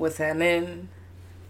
[0.00, 0.88] What's happening?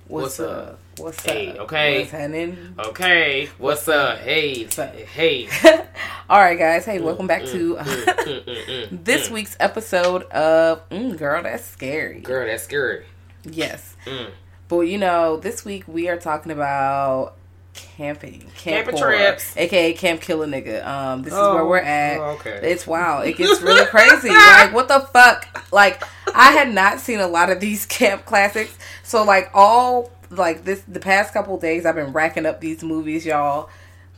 [0.08, 0.80] What's up?
[0.98, 1.58] What's Hey, up?
[1.60, 2.00] okay.
[2.00, 2.74] What's happening?
[2.80, 4.18] Okay, what's up?
[4.18, 4.92] Hey, up?
[4.96, 5.48] hey.
[6.28, 6.84] All right, guys.
[6.84, 12.18] Hey, welcome back Mm, to this week's episode of mm, Girl, That's Scary.
[12.22, 13.04] Girl, that's scary.
[13.44, 13.94] Yes.
[14.04, 14.30] Mm.
[14.66, 17.34] But you know, this week we are talking about
[17.72, 19.56] camping, camp Camping horror, trips.
[19.56, 20.84] aka Camp Kill a Nigga.
[20.84, 22.18] Um, this is Oh, where we're at.
[22.18, 22.58] oh, okay.
[22.64, 23.20] It's wow.
[23.20, 24.28] It gets really crazy.
[24.28, 25.46] Like what the fuck?
[25.72, 26.02] Like
[26.34, 28.76] I had not seen a lot of these camp classics.
[29.02, 33.26] So like all like this the past couple days I've been racking up these movies,
[33.26, 33.68] y'all.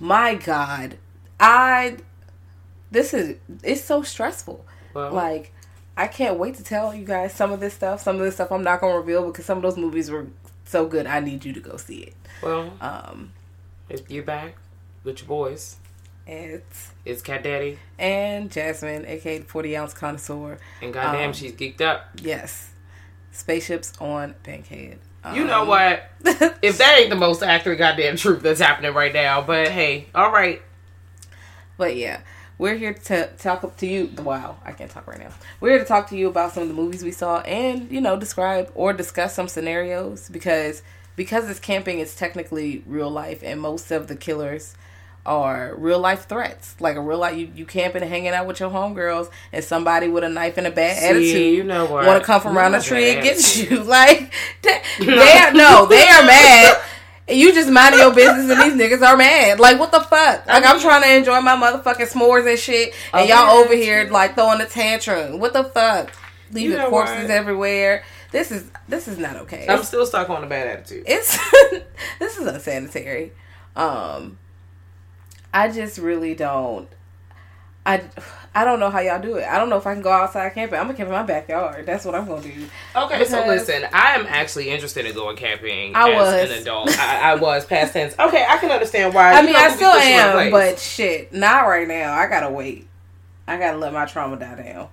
[0.00, 0.98] My God,
[1.40, 1.96] I
[2.90, 4.64] this is it's so stressful.
[4.94, 5.52] Well- like
[5.96, 8.00] I can't wait to tell you guys some of this stuff.
[8.02, 10.26] Some of this stuff I'm not gonna reveal because some of those movies were
[10.64, 11.06] so good.
[11.06, 12.14] I need you to go see it.
[12.42, 13.32] Well, Um,
[13.90, 14.54] if you're back
[15.04, 15.76] with your boys,
[16.26, 20.58] it's it's Cat Daddy, and Jasmine, aka the 40 ounce connoisseur.
[20.80, 22.08] and goddamn, Um, she's geeked up.
[22.22, 22.70] Yes,
[23.32, 24.98] spaceships on Bankhead.
[25.24, 26.10] Um, You know what?
[26.62, 30.30] if that ain't the most accurate goddamn truth that's happening right now, but hey, all
[30.32, 30.62] right.
[31.76, 32.20] But yeah,
[32.58, 34.10] we're here to talk to you.
[34.18, 35.30] Wow, I can't talk right now.
[35.60, 38.00] We're here to talk to you about some of the movies we saw and you
[38.00, 40.82] know describe or discuss some scenarios because
[41.16, 44.74] because it's camping, it's technically real life, and most of the killers
[45.24, 46.74] are real life threats.
[46.80, 50.08] Like a real life, you you camping and hanging out with your homegirls, and somebody
[50.08, 52.06] with a knife and a bad See, attitude, you know what?
[52.06, 53.82] want to come from around the tree and get you.
[53.82, 56.82] Like they, they are no, they are mad.
[57.28, 59.60] And You just minding your business and these niggas are mad.
[59.60, 60.46] Like what the fuck?
[60.46, 64.34] Like I'm trying to enjoy my motherfucking s'mores and shit, and y'all over here like
[64.34, 65.38] throwing a tantrum.
[65.38, 66.12] What the fuck?
[66.50, 67.30] Leaving know corpses what?
[67.30, 68.04] everywhere.
[68.32, 69.66] This is this is not okay.
[69.68, 71.04] I'm still stuck on the bad attitude.
[71.06, 71.38] it's
[72.18, 73.32] this is unsanitary.
[73.76, 74.38] Um,
[75.52, 76.88] I just really don't.
[77.84, 78.02] I
[78.54, 79.44] I don't know how y'all do it.
[79.44, 80.78] I don't know if I can go outside camping.
[80.78, 81.86] I'm gonna camp in my backyard.
[81.86, 82.66] That's what I'm gonna do.
[82.94, 86.50] Okay, so listen, I am actually interested in going camping I as was.
[86.50, 86.98] an adult.
[86.98, 88.14] I, I was past tense.
[88.22, 89.32] Okay, I can understand why.
[89.32, 92.12] I mean, I still put you in am, but shit, not right now.
[92.14, 92.88] I gotta wait.
[93.48, 94.88] I gotta let my trauma die down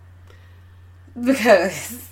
[1.26, 2.08] because,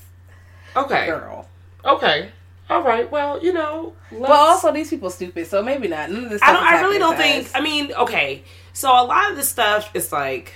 [0.75, 1.47] okay, girl.
[1.84, 2.29] okay,
[2.69, 3.09] all right.
[3.09, 6.11] Well, you know, Well, also these people stupid, so maybe not.
[6.11, 6.41] None of this.
[6.44, 6.63] I don't.
[6.63, 7.50] I really don't think.
[7.55, 8.44] I mean, okay.
[8.73, 10.53] So a lot of this stuff is like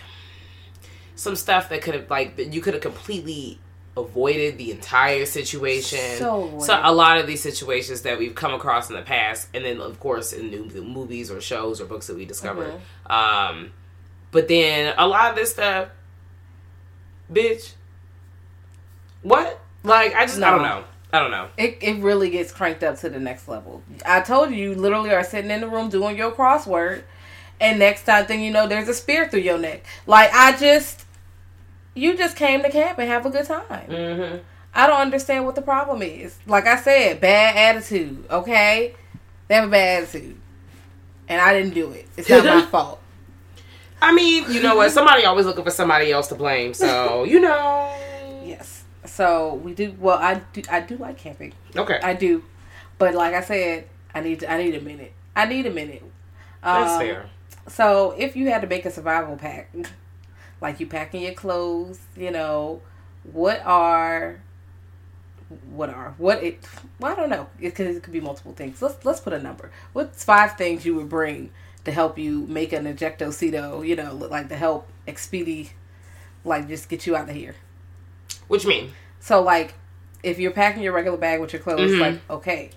[1.16, 3.60] some stuff that could have like that you could have completely
[3.98, 6.18] avoided the entire situation.
[6.18, 9.64] So so a lot of these situations that we've come across in the past, and
[9.64, 12.74] then of course in new movies or shows or books that we discovered.
[13.08, 13.12] Mm-hmm.
[13.12, 13.72] Um,
[14.32, 15.90] but then a lot of this stuff,
[17.32, 17.74] bitch.
[19.22, 19.62] What?
[19.84, 20.84] Like I just I don't know.
[21.14, 21.50] I don't know.
[21.58, 23.84] It, it really gets cranked up to the next level.
[24.06, 27.04] I told you, you literally are sitting in the room doing your crossword,
[27.60, 29.86] and next time thing you know, there's a spear through your neck.
[30.08, 31.06] Like I just,
[31.96, 33.90] you just came to camp and have a good time.
[33.90, 34.38] Mm-hmm.
[34.74, 36.38] I don't understand what the problem is.
[36.46, 38.26] Like I said, bad attitude.
[38.30, 38.96] Okay,
[39.50, 40.38] they have a bad attitude,
[41.28, 42.08] and I didn't do it.
[42.16, 43.00] It's not my fault.
[44.02, 44.92] I mean, you know what?
[44.92, 46.74] Somebody always looking for somebody else to blame.
[46.74, 47.98] So you know.
[48.44, 48.81] Yes.
[49.22, 49.96] So we do.
[50.00, 50.64] Well, I do.
[50.68, 51.54] I do like camping.
[51.76, 52.00] Okay.
[52.02, 52.44] I do,
[52.98, 54.44] but like I said, I need.
[54.44, 55.14] I need a minute.
[55.36, 56.02] I need a minute.
[56.64, 57.30] That's Um, fair.
[57.68, 59.72] So if you had to make a survival pack,
[60.60, 62.82] like you packing your clothes, you know,
[63.32, 64.42] what are
[65.70, 66.68] what are what it
[67.00, 67.46] well, I don't know.
[67.60, 68.82] It could, it could be multiple things.
[68.82, 69.70] Let's let's put a number.
[69.94, 71.52] What's five things you would bring
[71.84, 75.70] to help you make an ejecto ejectocito, you know, like to help expedie
[76.44, 77.54] like just get you out of here.
[78.48, 78.94] What you mean?
[79.22, 79.76] So like
[80.24, 82.02] if you're packing your regular bag with your clothes, Mm-hmm.
[82.02, 82.70] like okay,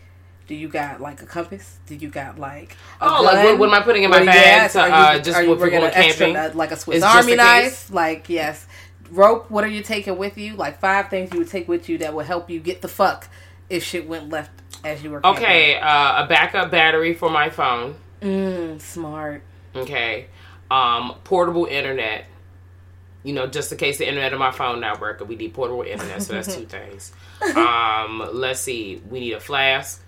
[0.47, 1.79] do you got like a compass?
[1.87, 4.71] Do you got like a Oh, like, what- what am I putting in my bag
[4.71, 6.37] to, are you, uh, just are we're going extra, camping?
[6.37, 7.91] uh, like a Swiss It's Army knife?
[7.93, 8.67] Like yes,
[9.11, 9.51] rope.
[9.51, 10.55] What are you taking with you?
[10.55, 13.29] Like five things you would take with you that would help you get the fuck
[13.69, 14.51] if shit went left
[14.85, 15.21] as you were.
[15.21, 15.43] camping.
[15.45, 17.95] Okay, uh, a backup battery for my phone.
[18.23, 19.43] Mm, smart.
[19.75, 20.27] Okay,
[20.71, 22.27] um, portable internet.
[23.25, 25.83] You know, just in case the internet on my phone not working, we need portable
[25.83, 26.23] internet.
[26.23, 27.13] So that's two things.
[27.57, 30.03] Um, let's see, we need a flask.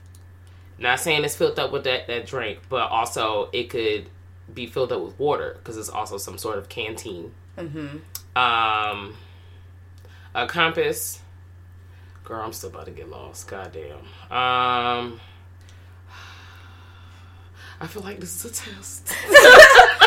[0.79, 4.11] Not saying it's filled up with that that drink, but also it could
[4.53, 7.33] be filled up with water because it's also some sort of canteen.
[7.57, 7.97] Mm-hmm.
[8.37, 9.17] Um,
[10.35, 11.21] a compass.
[12.25, 13.49] Girl, I'm still about to get lost.
[13.49, 13.99] Goddamn.
[14.31, 15.21] Um,
[17.81, 19.15] I feel like this is a test.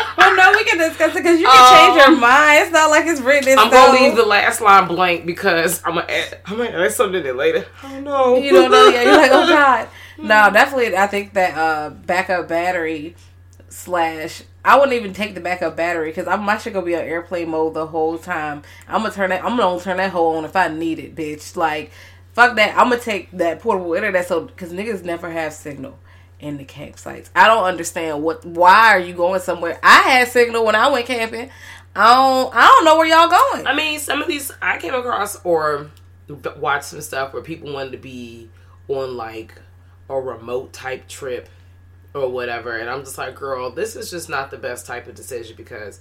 [0.52, 2.62] No, we can discuss it because you can change your mind.
[2.62, 3.86] It's not like it's written in Um, I'm stone.
[3.94, 7.26] gonna leave the last line blank because I'm gonna add, I'm gonna add something in
[7.26, 7.66] it later.
[7.82, 8.36] I don't know.
[8.36, 9.04] You don't know yet.
[9.06, 9.88] You're like, oh god.
[10.18, 10.96] No, definitely.
[10.96, 13.14] I think that uh, backup battery
[13.68, 14.42] slash.
[14.62, 17.48] I wouldn't even take the backup battery because I'm my shit gonna be on airplane
[17.48, 18.62] mode the whole time.
[18.86, 19.42] I'm gonna turn that.
[19.44, 21.56] I'm gonna turn that hole on if I need it, bitch.
[21.56, 21.90] Like,
[22.34, 22.76] fuck that.
[22.76, 25.98] I'm gonna take that portable internet so because niggas never have signal
[26.40, 27.28] in the campsites.
[27.34, 28.44] I don't understand what.
[28.44, 29.78] Why are you going somewhere?
[29.82, 31.50] I had signal when I went camping.
[31.94, 32.54] I don't.
[32.54, 33.66] I don't know where y'all going.
[33.66, 35.90] I mean, some of these I came across or
[36.56, 38.48] watched some stuff where people wanted to be
[38.88, 39.54] on like
[40.08, 41.48] a remote type trip
[42.14, 45.14] or whatever, and I'm just like, girl, this is just not the best type of
[45.14, 46.00] decision because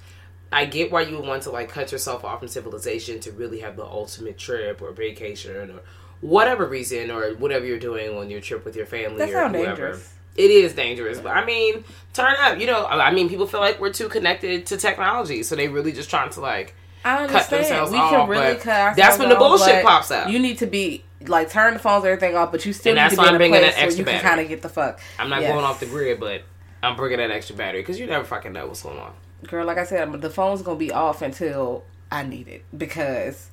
[0.51, 3.59] I get why you would want to like cut yourself off from civilization to really
[3.59, 5.81] have the ultimate trip or vacation or
[6.21, 9.65] whatever reason or whatever you're doing on your trip with your family That or whoever.
[9.65, 10.13] dangerous.
[10.39, 11.83] It is dangerous, but I mean,
[12.13, 12.59] turn up.
[12.59, 15.91] You know, I mean, people feel like we're too connected to technology, so they really
[15.91, 17.63] just trying to like I understand.
[17.63, 20.29] themselves we off, can really cut ourselves that's when the bullshit pops up.
[20.29, 22.97] You need to be like turn the phones and everything off, but you still And
[22.97, 24.19] need that's to be I'm in a place where you can battery.
[24.21, 24.99] kind of get the fuck.
[25.19, 25.51] I'm not Yes.
[25.51, 26.43] going off the grid, but
[26.81, 29.11] I'm bringing that extra battery because you never fucking know what's going on.
[29.45, 33.49] Girl, like I said, the phone's gonna be off until I need it because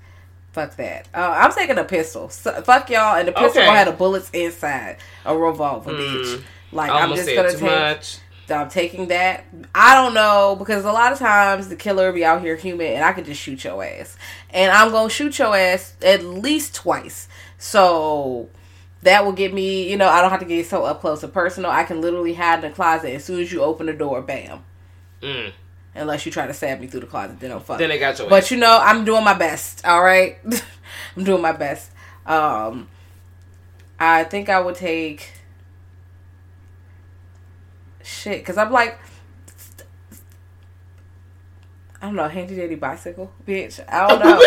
[0.53, 1.09] fuck that.
[1.13, 2.29] Uh, I'm taking a pistol.
[2.29, 3.67] So, fuck y'all, and the pistol Okay.
[3.67, 6.43] gonna have the bullets inside a revolver, bitch.
[6.73, 7.61] Like I'm just gonna take.
[7.63, 8.19] much.
[8.49, 9.45] I'm taking that.
[9.75, 13.05] I don't know because a lot of times the killer be out here human, and
[13.05, 14.17] I could just shoot your ass,
[14.51, 17.29] and I'm gonna shoot your ass at least twice.
[17.59, 18.49] So
[19.03, 19.91] that will get me.
[19.91, 21.71] You know, I don't have to get so up close and personal.
[21.71, 24.23] I can literally hide in the closet as soon as you open the door.
[24.23, 24.63] Bam.
[25.23, 25.53] Mm.
[25.95, 27.79] Unless you try to stab me through the closet, then I'm fucked.
[27.79, 28.51] Then they got your But ass.
[28.51, 29.85] you know, I'm doing my best.
[29.87, 30.37] All right,
[31.17, 31.91] I'm doing my best.
[32.27, 32.89] Um,
[33.99, 35.31] I think I would take
[38.07, 38.99] shit because I'm like,
[42.01, 43.81] I don't know, handy dandy bicycle, bitch.
[43.89, 44.43] I don't know.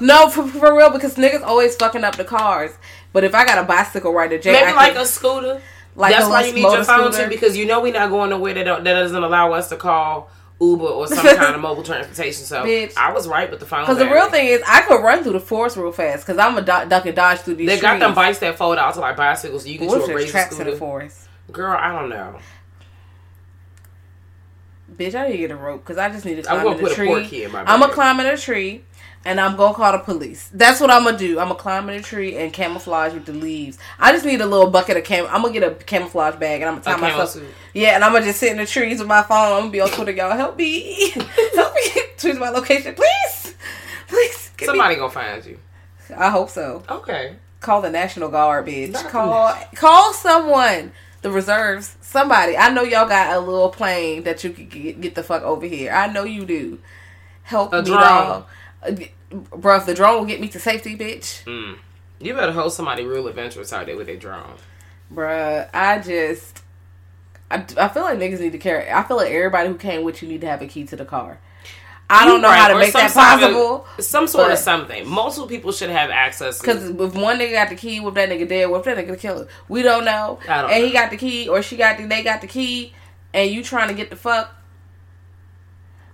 [0.00, 2.70] no, for, for real, because niggas always fucking up the cars.
[3.12, 5.60] But if I got a bicycle right Jay, Maybe I like can- a scooter.
[5.96, 7.24] like That's why you need your phone scooter.
[7.24, 9.76] too because you know we're not going nowhere that don't, that doesn't allow us to
[9.76, 10.30] call
[10.60, 12.44] Uber or some kind of mobile transportation.
[12.44, 12.96] So Bitch.
[12.96, 13.82] I was right with the phone.
[13.82, 16.24] Because the real thing is, I could run through the forest real fast.
[16.24, 18.00] Because I'm a duck, duck and dodge through these they got trees.
[18.00, 19.64] them bikes that fold out to like bicycles.
[19.64, 20.76] So you get What you if razor in the scooter.
[20.76, 21.28] forest?
[21.50, 22.38] Girl, I don't know.
[24.96, 26.76] Bitch, I need to get a rope because I just need to I'm climb gonna
[26.76, 27.26] in put a tree.
[27.28, 28.84] key in my I'm gonna climb in a tree,
[29.24, 30.50] and I'm gonna call the police.
[30.52, 31.38] That's what I'm gonna do.
[31.38, 33.78] I'm gonna climb in a tree and camouflage with the leaves.
[33.98, 35.26] I just need a little bucket of cam.
[35.30, 37.30] I'm gonna get a camouflage bag and I'm gonna tie A myself.
[37.30, 37.44] suit.
[37.74, 39.52] Yeah, and I'm gonna just sit in the trees with my phone.
[39.54, 40.36] I'm gonna be on Twitter, y'all.
[40.36, 41.10] Help me,
[41.54, 42.02] help me.
[42.18, 43.54] Tweet my location, please,
[44.08, 44.50] please.
[44.60, 45.58] Me- Somebody gonna find you.
[46.16, 46.82] I hope so.
[46.88, 47.36] Okay.
[47.60, 48.90] Call the National Guard, bitch.
[48.92, 50.92] Not Call call someone.
[51.22, 51.96] The reserves.
[52.00, 52.56] Somebody.
[52.56, 55.66] I know y'all got a little plane that you could get, get the fuck over
[55.66, 55.92] here.
[55.92, 56.80] I know you do.
[57.44, 57.98] Help A me, drone.
[58.00, 58.46] dog.
[58.84, 58.92] Uh,
[59.32, 61.44] Bruh, the drone will get me to safety, bitch.
[61.44, 61.78] Mm.
[62.20, 64.56] You better hold somebody real adventurous out there with a drone.
[65.12, 66.62] Bruh, I just.
[67.50, 68.90] I, I feel like niggas need to carry.
[68.90, 71.04] I feel like everybody who came with you need to have a key to the
[71.04, 71.38] car.
[72.14, 73.86] I don't know Right, how to make that sort of- possible.
[74.00, 75.08] some sort but- of something.
[75.08, 76.60] Multiple people should have access.
[76.60, 78.66] Because if one nigga got the key, if that nigga dead?
[78.70, 79.48] What if that nigga killer?
[79.68, 80.38] We don't know.
[80.48, 82.92] I don't and he got the key, or she got the, they got the key,
[83.32, 84.54] and you trying to get the fuck.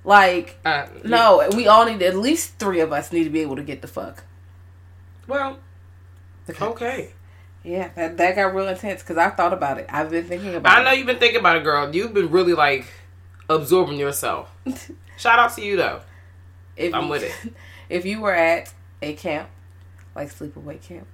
[0.05, 3.57] Like, Uh, no, we all need at least three of us need to be able
[3.57, 4.25] to get the fuck.
[5.27, 5.59] Well,
[6.49, 7.13] okay.
[7.65, 9.87] Yeah, that that got real intense because I thought about it.
[9.91, 10.79] I've been thinking about.
[10.79, 10.99] I know it.
[10.99, 11.95] you've been thinking about it, girl.
[11.95, 12.87] You've been really like
[13.51, 14.49] absorbing yourself.
[15.19, 16.01] Shout out to you though.
[16.77, 17.53] If I'm you- with it.
[17.91, 18.71] If you were at
[19.01, 19.49] a camp
[20.15, 21.07] like sleepaway camp,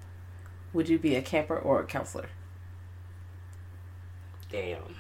[0.73, 2.29] would you be a camper or a counselor?
[4.51, 4.97] Damn.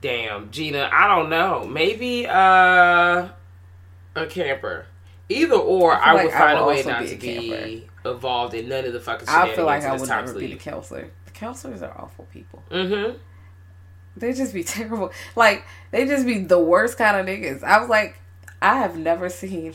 [0.00, 1.64] Damn, Gina, I don't know.
[1.64, 3.28] Maybe uh
[4.16, 4.86] a camper.
[5.28, 7.88] Either or, I I, would like I find would a way not be to be
[8.04, 11.08] involved in none of the fucking I feel like I would never be the counselor.
[11.24, 12.64] The counselors are awful people.
[12.70, 13.16] Mm-hmm.
[14.16, 15.12] They just be terrible.
[15.36, 17.62] Like they just be the worst kind of niggas.
[17.62, 18.16] I was like,
[18.60, 19.74] I have never seen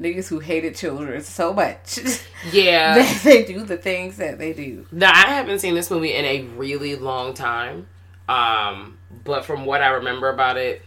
[0.00, 1.98] niggas who hated children so much.
[2.52, 2.94] Yeah.
[2.96, 4.86] that they do the things that they do.
[4.92, 7.86] Now I haven't seen this movie in a really long time.
[8.28, 10.82] Um, but from what I remember about it,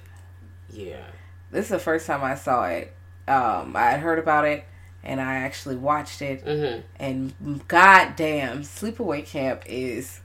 [0.72, 1.04] yeah.
[1.52, 2.94] This is the first time I saw it.
[3.28, 4.64] Um, I had heard about it
[5.04, 6.46] and I actually watched it.
[6.46, 6.82] Mm-hmm.
[6.98, 10.22] And goddamn, Sleepaway Camp is.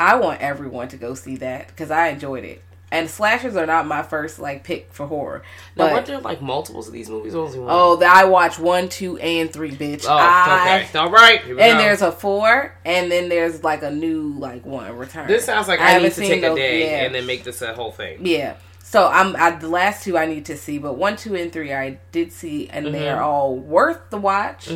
[0.00, 2.62] I want everyone to go see that because I enjoyed it.
[2.92, 5.42] And slashers are not my first like pick for horror.
[5.76, 7.34] Now, But weren't there like multiples of these movies?
[7.36, 10.06] Oh, the, I watch one, two, and three, bitch.
[10.08, 10.98] Oh, I, okay.
[10.98, 11.40] All right.
[11.44, 11.78] And go.
[11.78, 15.28] there's a four, and then there's like a new like one return.
[15.28, 17.04] This sounds like I I, need to take a day yeah.
[17.04, 18.26] and then make this a whole thing.
[18.26, 18.56] Yeah.
[18.82, 21.72] So I'm I, the last two I need to see, but one, two, and three
[21.72, 22.92] I did see, and Mm-hmm.
[22.94, 24.66] they're all worth the watch.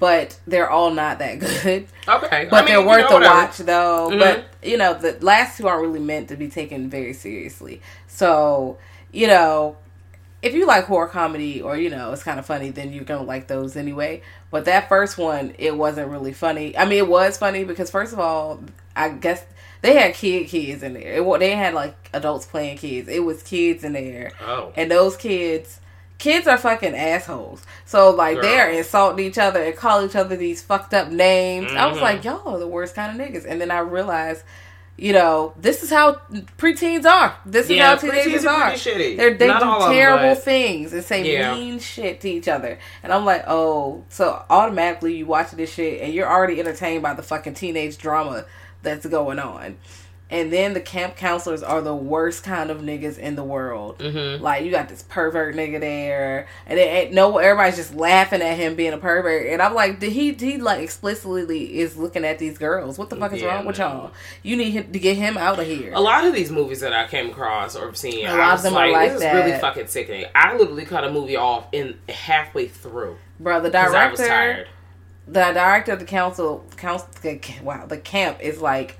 [0.00, 1.86] But they're all not that good.
[2.08, 2.48] Okay.
[2.50, 3.34] But I mean, they're you worth know, the whatever.
[3.34, 4.10] watch though.
[4.12, 4.18] Mhm.
[4.18, 7.80] But you know, the last two aren't really meant to be taken very seriously.
[8.08, 8.78] So,
[9.12, 9.76] you know,
[10.42, 13.22] if you like horror comedy or, you know, it's kind of funny, then you're gonna
[13.22, 14.22] like those anyway.
[14.50, 16.76] But that first one, it wasn't really funny.
[16.76, 18.60] I mean it was funny because first of all,
[18.96, 19.44] I guess
[19.82, 21.22] they had kid kids in there.
[21.22, 23.08] It, they had like adults playing kids.
[23.08, 24.32] It was kids in there.
[24.40, 24.72] Oh.
[24.76, 25.78] And those kids
[26.20, 27.64] kids are fucking assholes.
[27.86, 28.42] So like Girl.
[28.42, 31.72] they're insulting each other and call each other these fucked up names.
[31.72, 32.28] I was like, mm-hmm.
[32.46, 33.44] y'all are the worst kind of niggas.
[33.48, 34.44] And then I realized,
[34.96, 36.20] you know, this is how
[36.58, 37.34] preteens are.
[37.44, 38.72] This is Yeah, how teenagers are are.
[38.72, 39.16] shitty.
[39.16, 41.54] They're, they Not do of them, terrible things and say Yeah.
[41.54, 42.78] mean shit to each other.
[43.02, 47.14] And I'm like, oh, so automatically you watch this shit and you're already entertained by
[47.14, 48.44] the fucking teenage drama
[48.82, 49.78] that's going on.
[50.30, 53.98] And then the camp counselors are the worst kind of niggas in the world.
[53.98, 54.42] Mm-hmm.
[54.42, 58.56] Like you got this pervert nigga there, and it ain't no everybody's just laughing at
[58.56, 59.48] him being a pervert.
[59.48, 62.96] And I'm like, did he he like explicitly is looking at these girls?
[62.98, 64.12] What the fuck is Yeah, wrong with y'all?
[64.42, 65.92] You need him to get him out of here.
[65.94, 68.52] A lot of these movies that I came across or seen, A I lot of
[68.52, 70.26] was them are like, like this is really fucking sickening.
[70.34, 74.34] I literally cut a movie off in halfway through Bro, the because I was director,
[74.34, 74.68] tired.
[75.26, 77.08] the director of the council, council,
[77.62, 78.96] wow, the camp is like,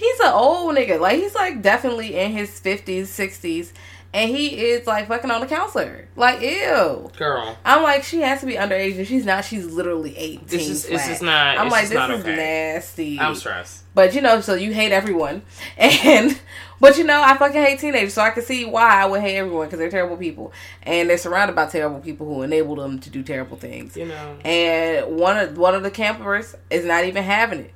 [0.00, 0.98] he's an old nigga.
[0.98, 3.72] Like he's like definitely in his fifties, sixties,
[4.12, 6.08] and he is like fucking on a counselor.
[6.16, 7.10] Like ew.
[7.16, 8.96] Girl, I'm like, she has to be underage.
[8.96, 10.46] If she's not, she's literally 18.
[10.46, 11.08] This is- flat.
[11.08, 12.34] just not- I'm like, this not is okay.
[12.34, 13.20] nasty.
[13.20, 13.84] I'm stressed.
[13.94, 15.42] But you know, so you hate everyone,
[15.76, 16.38] and
[16.80, 19.36] but you know, I fucking hate teenagers, so I can see why I would hate
[19.36, 20.52] everyone because they're terrible people,
[20.84, 23.96] and they're surrounded by terrible people who enable them to do terrible things.
[23.96, 24.38] You know.
[24.44, 27.74] And one of one of the campers is not even having it.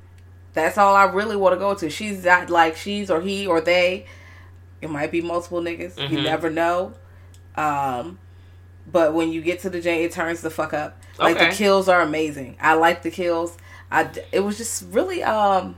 [0.55, 1.89] That's all I really want to go to.
[1.89, 4.07] She's not like she's or he or they.
[4.81, 5.97] It might be multiple niggas.
[6.09, 6.23] You Mhm.
[6.23, 6.93] never know.
[7.55, 8.19] Um,
[8.91, 11.01] but when you get to the J, it turns the fuck up.
[11.19, 11.49] Like Okay.
[11.49, 12.57] the kills are amazing.
[12.59, 13.57] I like the kills.
[13.91, 15.75] I it was just really um.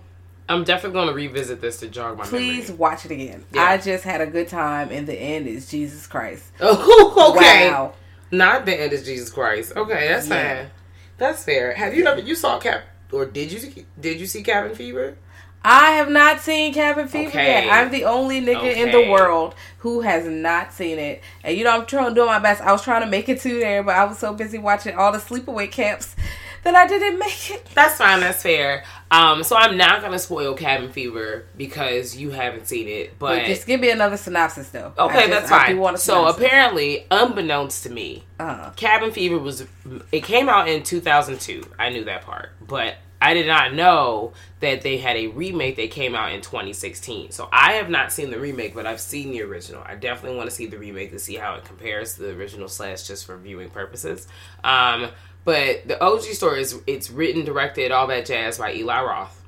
[0.49, 2.75] I'm definitely going to revisit this to jog my Please memory.
[2.77, 3.43] watch it again.
[3.51, 3.63] Yeah.
[3.63, 6.45] I just had a good time, and the end is Jesus Christ.
[6.61, 7.69] Oh, okay.
[7.69, 7.93] Wow.
[8.31, 9.73] Not the end is Jesus Christ.
[9.75, 10.55] Okay, that's Yeah.
[10.63, 10.69] fine.
[11.17, 11.73] That's fair.
[11.73, 15.17] Have you ever you saw Cap or did you see- did you see Cabin Fever?
[15.63, 17.65] I have not seen Cabin Fever Okay.
[17.65, 17.73] yet.
[17.73, 21.21] I'm the only nigga in the world who has not seen it.
[21.43, 22.61] And you know, I'm trying doing my best.
[22.61, 25.11] I was trying to make it to there, but I was so busy watching all
[25.11, 26.15] the sleepaway camps
[26.63, 27.65] that I didn't make it.
[27.73, 28.19] That's fine.
[28.21, 28.83] That's fair.
[29.09, 33.45] Um, so I'm not gonna spoil Cabin Fever because you haven't seen it, But but
[33.45, 34.93] just give me another synopsis, though.
[34.97, 35.97] Okay, just- that's fine.
[35.97, 39.65] So apparently, unbeknownst to me, uh, Cabin Fever was
[40.11, 41.63] it came out in 2002.
[41.79, 45.89] I knew that part, but I did not know that they had a remake that
[45.89, 47.31] came out in 2016.
[47.31, 49.81] So I have not seen the remake, but I've seen the original.
[49.83, 52.67] I definitely want to see the remake to see how it compares to the original
[52.67, 54.27] slash just for viewing purposes.
[54.63, 55.09] Um,
[55.47, 59.41] but the OG story is it's written, directed, all that jazz by Eli Roth.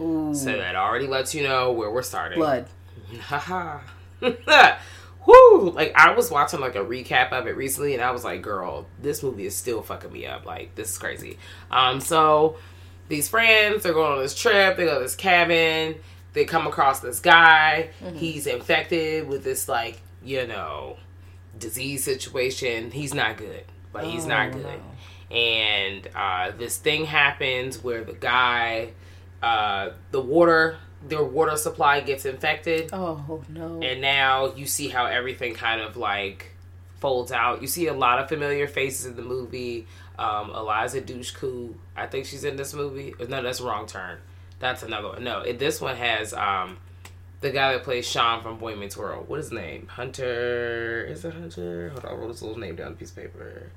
[0.00, 2.38] ooh, So that already lets you know where we're starting.
[2.40, 2.66] blood.
[3.20, 3.78] Haha.
[5.26, 5.70] Whoo!
[5.70, 8.86] Like I was watching like a recap of it recently, and I was like, "Girl,
[9.00, 10.46] this movie is still fucking me up.
[10.46, 11.38] Like this is crazy."
[11.70, 12.56] Um, so
[13.08, 14.76] these friends they're going on this trip.
[14.76, 15.96] They go to this cabin.
[16.32, 17.90] They come across this guy.
[18.14, 20.96] He's infected with this like you know
[21.58, 22.90] disease situation.
[22.90, 23.64] He's not good.
[23.92, 24.80] Like he's not good.
[25.30, 28.90] And uh, this thing happens where the guy,
[29.42, 33.80] uh, the water, their water supply gets infected Oh no.
[33.80, 36.50] and now you see how everything kind of like
[36.98, 37.62] folds out.
[37.62, 39.86] You see a lot of familiar faces in the movie.
[40.18, 43.14] Um, Eliza Dushku, I think she's in this movie.
[43.26, 44.18] No, that's wrong turn.
[44.58, 45.24] That's another one.
[45.24, 46.76] No, it, this one has um,
[47.40, 49.26] the guy that plays Sean from Boy Meets World.
[49.30, 49.86] What is his name?
[49.86, 51.06] Hunter.
[51.08, 51.88] Is it Hunter?
[51.90, 53.70] Hold on, I wrote his little name down on a piece of paper.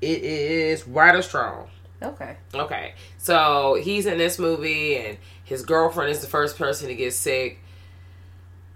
[0.00, 1.68] It is Ryder Strong.
[2.02, 2.36] Okay.
[2.54, 7.14] Okay, so he's in this movie, and his girlfriend is the first person to get
[7.14, 7.60] sick,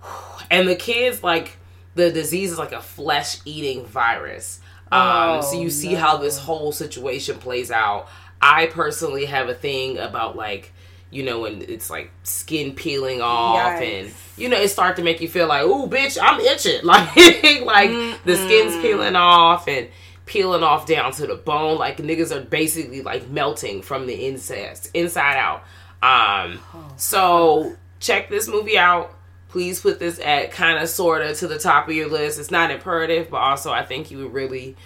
[0.50, 1.58] and the kids like
[1.94, 4.60] the disease is like a flesh eating virus.
[4.90, 8.08] Um, so Oh, you see how this whole situation plays out.
[8.40, 10.72] I personally have a thing about like
[11.10, 15.20] you know when it's like skin peeling off and you know it start to make
[15.22, 17.16] you feel like oh bitch I'm itching like
[17.64, 17.90] like
[18.25, 19.88] the skin's peeling off and
[20.28, 24.78] peeling off down to the bone like niggas are basically like melting from the inside
[24.94, 25.64] inside out
[26.02, 26.61] um
[26.97, 29.14] so check this movie out
[29.49, 32.50] please put this at kind of sort of to the top of your list it's
[32.50, 34.76] not imperative but also I think you would really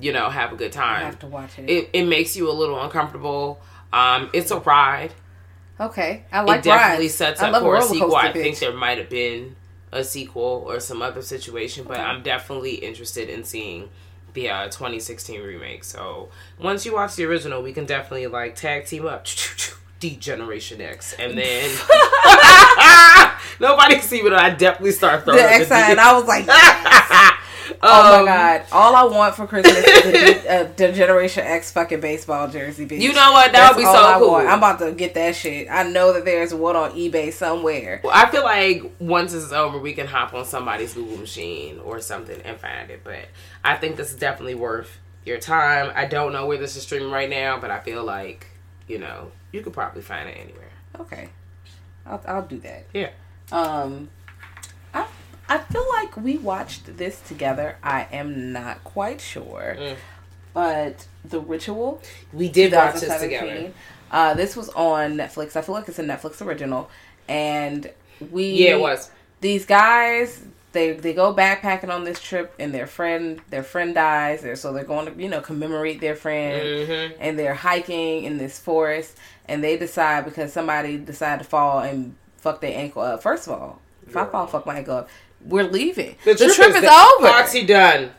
[0.00, 1.68] you know have a good I time have to watch it.
[1.70, 3.60] it, it makes you a little uncomfortable
[3.92, 5.12] um it's a ride
[5.78, 6.24] okay.
[6.32, 7.14] I like it definitely rides.
[7.14, 8.16] sets up for a sequel.
[8.16, 9.56] I think there might have been
[9.92, 12.02] a sequel or some other situation, but Okay.
[12.02, 13.88] I'm definitely interested in seeing
[14.34, 15.84] the uh, 2016 remake.
[15.84, 19.26] So once you watch the original, we can definitely like tag team up.
[20.00, 21.70] D Generation X, and then
[23.60, 27.36] nobody can see, but I definitely start throwing the X, and I was like, yes.
[27.82, 28.62] Oh Um, my god!
[28.72, 33.00] All I want for Christmas is a, a, Generation X fucking baseball jersey, bitch.
[33.00, 33.52] You know what?
[33.52, 34.28] That would be so I cool.
[34.32, 34.48] want.
[34.48, 35.68] I'm about to get that shit.
[35.70, 38.00] I know that there's one on eBay somewhere.
[38.02, 42.00] Well, I feel like once it's over, we can hop on somebody's Google machine or
[42.00, 43.02] something and find it.
[43.04, 43.26] But
[43.64, 45.92] I think this is definitely worth your time.
[45.94, 48.46] I don't know where this is streaming right now, but I feel like
[48.88, 50.70] you know you could probably find it anywhere.
[50.98, 51.28] Okay,
[52.06, 52.86] I'll, I'll do that.
[52.92, 53.10] Yeah.
[53.52, 54.10] Um,
[55.50, 57.76] I feel like we watched this together.
[57.82, 59.96] I am not quite sure, Mm.
[60.54, 62.00] but The Ritual.
[62.32, 63.48] We did watch this 2017.
[63.48, 63.72] together.
[64.12, 65.56] Uh, this was on Netflix.
[65.56, 66.88] I feel like it's a Netflix original,
[67.28, 67.90] and
[68.30, 69.10] we Yeah, it was.
[69.40, 70.40] these guys.
[70.72, 74.44] They they go backpacking on this trip, and their friend their friend dies.
[74.60, 77.12] So they're going to you know commemorate their friend, Mhm.
[77.18, 79.16] and they're hiking in this forest,
[79.48, 83.20] and they decide because somebody decided to fall and fuck their ankle up.
[83.20, 85.08] First of all, if I fall, fuck my ankle up.
[85.44, 86.16] We're leaving.
[86.24, 87.08] The, trip, is, done.
[87.18, 87.28] over.
[87.28, 88.10] Party done.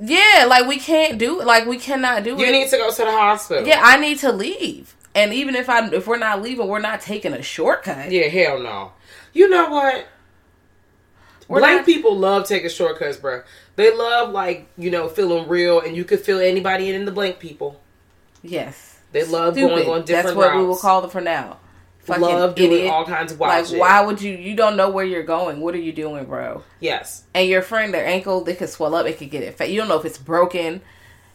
[0.00, 2.46] Yeah, like we can't do like we cannot do You it.
[2.46, 3.66] You need to go to the hospital.
[3.66, 4.94] Yeah, I need to leave.
[5.14, 8.10] And even if I if we're not leaving, we're not taking a shortcut.
[8.10, 8.92] Yeah, hell no.
[9.32, 10.06] You know what?
[11.48, 13.42] We're Black not- people love taking shortcuts, bro.
[13.76, 17.38] They love like you know feeling real, and you could feel anybody in the blank
[17.38, 17.80] people.
[18.42, 18.98] Yes.
[19.12, 21.58] They love going on different That's what we will call them for now.
[22.10, 22.90] Fucking love doing idiot.
[22.92, 23.78] all kinds of wild Like, shit.
[23.80, 24.32] why would you?
[24.34, 25.60] You don't know where you're going.
[25.60, 26.62] What are you doing, bro?
[26.80, 27.24] Yes.
[27.34, 29.06] And your friend, their ankle, they could swell up.
[29.06, 29.74] It could get infected.
[29.74, 30.80] You don't know if it's broken.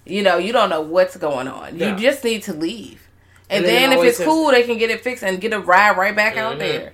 [0.06, 1.78] You know, you don't know what's going on.
[1.78, 1.88] No.
[1.90, 3.02] You just need to leave.
[3.50, 5.40] And, And then then it if it's says- cool, they can get it fixed and
[5.42, 6.60] get a ride right back out Mhm.
[6.60, 6.94] there.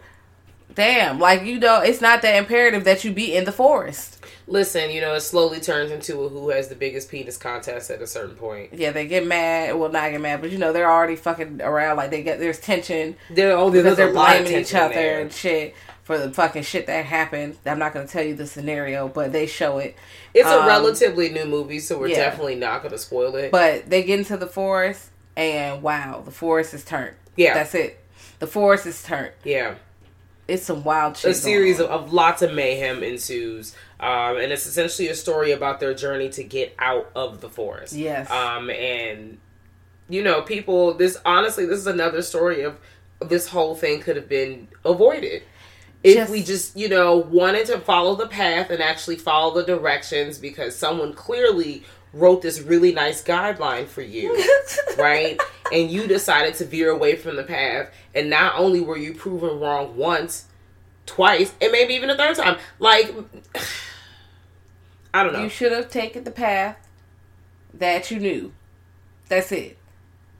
[0.74, 4.21] Damn, like you know, it's not that imperative that you be in the forest.
[4.52, 8.02] Listen, you know, it slowly turns into a who has the biggest penis contest at
[8.02, 8.74] a certain point.
[8.74, 9.76] Yeah, they get mad.
[9.78, 11.98] Well, not get mad, but you know they're already fucking around.
[11.98, 15.22] Like they get there's tension They're oh, because they're a blaming each other there.
[15.22, 17.58] and shit for the fucking shit that happened.
[17.66, 19.96] I'm not gonna tell you the scenario, but they show it.
[20.34, 22.18] It's a Um, relatively new movie, so we're yeah.
[22.18, 23.52] definitely not going to spoil it.
[23.52, 27.16] But they get into the forest, and wow, the forest is turned.
[27.36, 27.54] Yeah.
[27.54, 28.00] that's it.
[28.40, 29.32] The forest is turned.
[29.44, 29.76] yeah,
[30.48, 31.32] It's some wild shit.
[31.32, 35.52] a series going of, of lots of mayhem ensues, um, and it's essentially a story
[35.52, 37.94] about their journey to get out of the forest.
[37.94, 38.30] Yes.
[38.32, 39.38] um, and
[40.10, 40.94] you know, people.
[40.96, 42.78] This honestly, this is another story of
[43.22, 45.44] this whole thing could have been avoided.
[46.04, 49.64] If Just- we just, you know, wanted to follow the path and actually follow the
[49.64, 54.36] directions because someone clearly wrote this really nice guideline for you,
[54.98, 55.40] right?
[55.72, 59.60] And you decided to veer away from the path, and not only were you proven
[59.60, 60.46] wrong once,
[61.06, 62.58] twice, and maybe even a third time.
[62.80, 63.14] Like,
[65.13, 65.43] I don't know.
[65.43, 66.78] You should have taken the path
[67.74, 68.54] that you knew.
[69.30, 69.78] That's it.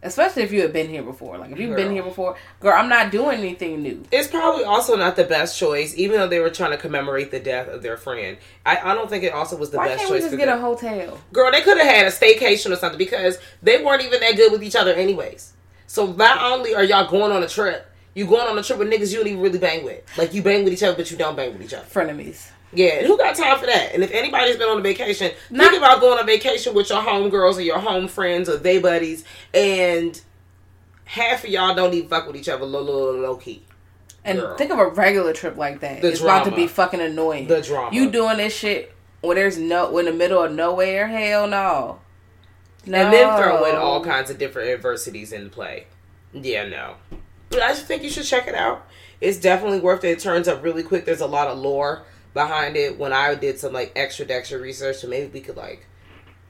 [0.04, 1.38] Especially if you had been here before.
[1.38, 4.04] Like if you've been here before, girl, I'm not doing anything new.
[4.12, 7.40] It's probably also not the best choice, even though they were trying to commemorate the
[7.40, 8.38] death of their friend.
[8.66, 10.48] I, I don't think it also was the Why best can't we choice just get
[10.48, 10.58] them.
[10.58, 11.22] a hotel?
[11.32, 14.52] Girl, they could have had a staycation or something because they weren't even that good
[14.52, 15.54] with each other, anyways.
[15.86, 18.90] So not only are y'all going on a trip, you going on a trip with
[18.90, 20.02] niggas you don't even really bang with.
[20.18, 21.86] Like you bang with each other, but you don't bang with each other.
[21.86, 22.50] Frenemies.
[22.74, 23.94] Yeah, who got time for that?
[23.94, 27.02] And if anybody's been on a vacation, Not- think about going on vacation with your
[27.02, 30.20] homegirls or your home friends or they buddies, and
[31.06, 33.66] half of y'all don't even fuck with each other low, low, low, low key.
[34.24, 34.56] And Girl.
[34.56, 36.02] think of a regular trip like that.
[36.02, 37.48] The it's about to be fucking annoying.
[37.48, 37.96] The drama.
[37.96, 41.08] You doing this shit when there's no in the middle of nowhere.
[41.08, 42.00] Hell no.
[42.86, 42.98] No.
[42.98, 45.88] And then throw in all kinds of different adversities into play.
[46.34, 46.96] Yeah, no.
[47.50, 48.88] But I just think you should check it out.
[49.20, 50.10] It's definitely worth it.
[50.10, 51.06] It turns up really quick.
[51.06, 52.04] There's a lot of lore
[52.34, 52.98] behind it.
[52.98, 55.86] When I did some like extra extra research, so maybe we could like,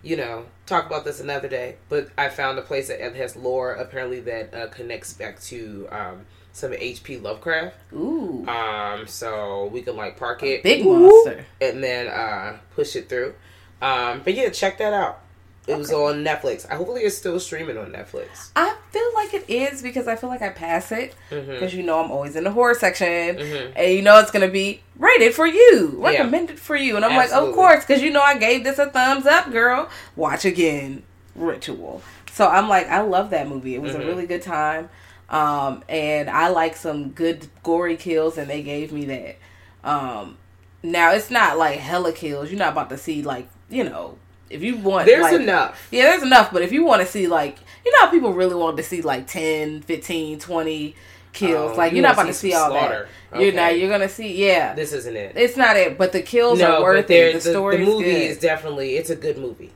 [0.04, 1.76] you know, talk about this another day.
[1.89, 6.26] But I found a place that has lore apparently that uh, connects back to um,
[6.54, 7.17] some H.P.
[7.17, 7.76] Lovecraft.
[7.94, 8.46] Ooh.
[8.48, 11.46] Um, so we can like park it, Big monster.
[11.62, 13.34] and then uh, push it through.
[13.82, 15.20] Um, but yeah, check that out.
[15.67, 16.65] It was on Netflix.
[16.69, 18.50] I hopefully it's still streaming on Netflix.
[18.56, 21.52] I feel like it is because I feel like I pass it Mm-hmm.
[21.52, 23.38] because you know I'm always in the horror section
[23.76, 27.32] and you know it's gonna be rated for you, recommended for you, and I'm like,
[27.32, 29.88] of course, because you know I gave this a thumbs up, girl.
[30.15, 31.04] Watch again,
[31.36, 32.02] Ritual.
[32.34, 33.76] So I'm like, I love that movie.
[33.76, 34.02] It was Mm-hmm.
[34.02, 34.89] a really good time,
[35.30, 39.38] um, and I like some good gory kills, and they gave me that.
[39.84, 40.38] Um,
[40.84, 42.50] now it's not like hella kills.
[42.50, 44.17] You're not about to see like you know
[44.51, 45.87] if you want There's like- enough.
[45.91, 48.55] yeah, there's enough, but if you want to see like, you know how people really
[48.55, 50.95] want to see like 10, 15, 20
[51.33, 53.07] kills, Oh, like you you're not about to see all slaughter.
[53.31, 53.41] that.
[53.41, 54.73] You're not, you're going to see, yeah.
[54.73, 55.33] This isn't it.
[55.37, 57.33] it's not it, but the kills no, are worth it.
[57.33, 59.71] The, the, story the movie is, is definitely it's a good movie.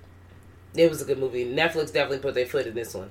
[0.75, 1.45] It was a good movie.
[1.45, 3.09] Netflix definitely put their foot in this one.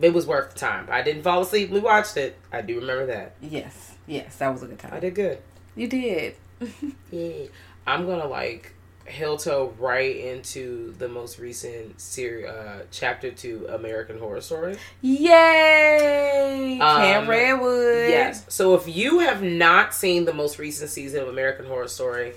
[0.00, 0.86] It was worth the time.
[0.88, 1.70] I didn't fall asleep.
[1.70, 2.36] We watched it.
[2.52, 3.34] I do remember that.
[3.40, 4.94] yes, yes, that was a good time.
[4.94, 5.38] I did good.
[5.74, 6.36] You did.
[7.10, 7.46] Yeah.
[7.86, 8.72] I'm gonna like
[9.10, 14.76] heel toe right into the most recent series, uh, chapter to American Horror Story.
[15.02, 16.76] Yay!
[16.80, 18.08] Cam Um, Redwood.
[18.10, 18.44] Yes.
[18.48, 22.32] So if you have not seen the most recent season of American Horror Story,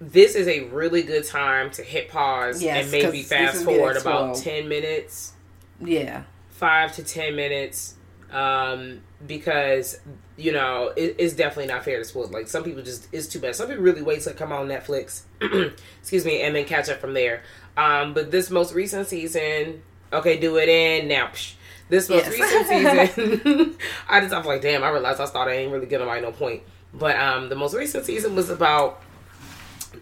[0.00, 4.36] this is a really good time to hit pause Yes, and maybe fast forward about
[4.36, 5.32] 10 minutes,
[5.80, 6.22] Yeah.
[6.50, 7.94] 5 to 10 minutes
[8.32, 10.00] um because
[10.36, 13.38] you know it, it's definitely not fair to spoil like some people just it's too
[13.38, 15.22] bad some people really wait it come on netflix
[16.00, 17.42] excuse me and then catch up from there
[17.76, 21.54] um but this most recent season okay do it in now psh.
[21.90, 22.40] this most Yes.
[22.40, 22.66] recent
[23.46, 23.76] season
[24.08, 26.32] i just i'm like damn i realized i thought i ain't really giving nobody no
[26.32, 26.62] point
[26.94, 29.02] but um the most recent season was about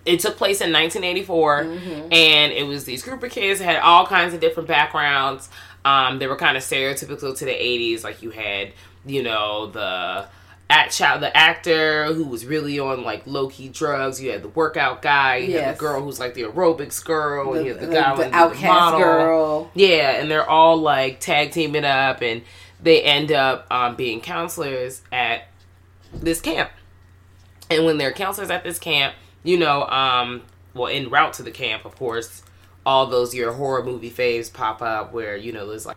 [0.07, 1.61] it took place in 1984
[2.13, 5.49] and it was these group of kids that had all kinds of different backgrounds
[5.85, 8.73] um, they were kind of stereotypical to the 80s like you had
[9.07, 10.27] you know the
[10.69, 15.03] at child, the actor who was really on like low-key drugs you had the workout
[15.03, 17.87] guy you had the girl who's like the aerobics girl and The, you had the
[17.87, 19.01] the, guy the with outcast model.
[19.01, 19.71] girl.
[19.75, 22.43] Yeah, and they're all like tag teaming up, and
[22.81, 25.49] they end up um, being counselors at
[26.15, 26.71] this camp.
[27.69, 30.43] And when they're counselors at this camp, you know, um,
[30.75, 32.43] well, en route to the camp, of course,
[32.91, 35.97] all those your horror movie faves pop up where you know there's like,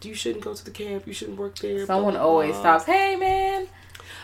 [0.00, 1.84] you shouldn't go to the camp, you shouldn't work there.
[1.84, 2.78] Someone blah, always blah.
[2.78, 2.84] stops.
[2.84, 3.68] Hey, man.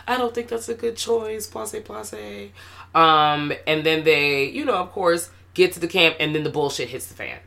[0.07, 1.45] I don't think that's a good choice.
[1.45, 2.51] Passe, passe.
[2.95, 6.49] Um, and then they, you know, of course, get to the camp, and then the
[6.49, 7.37] bullshit hits the fan.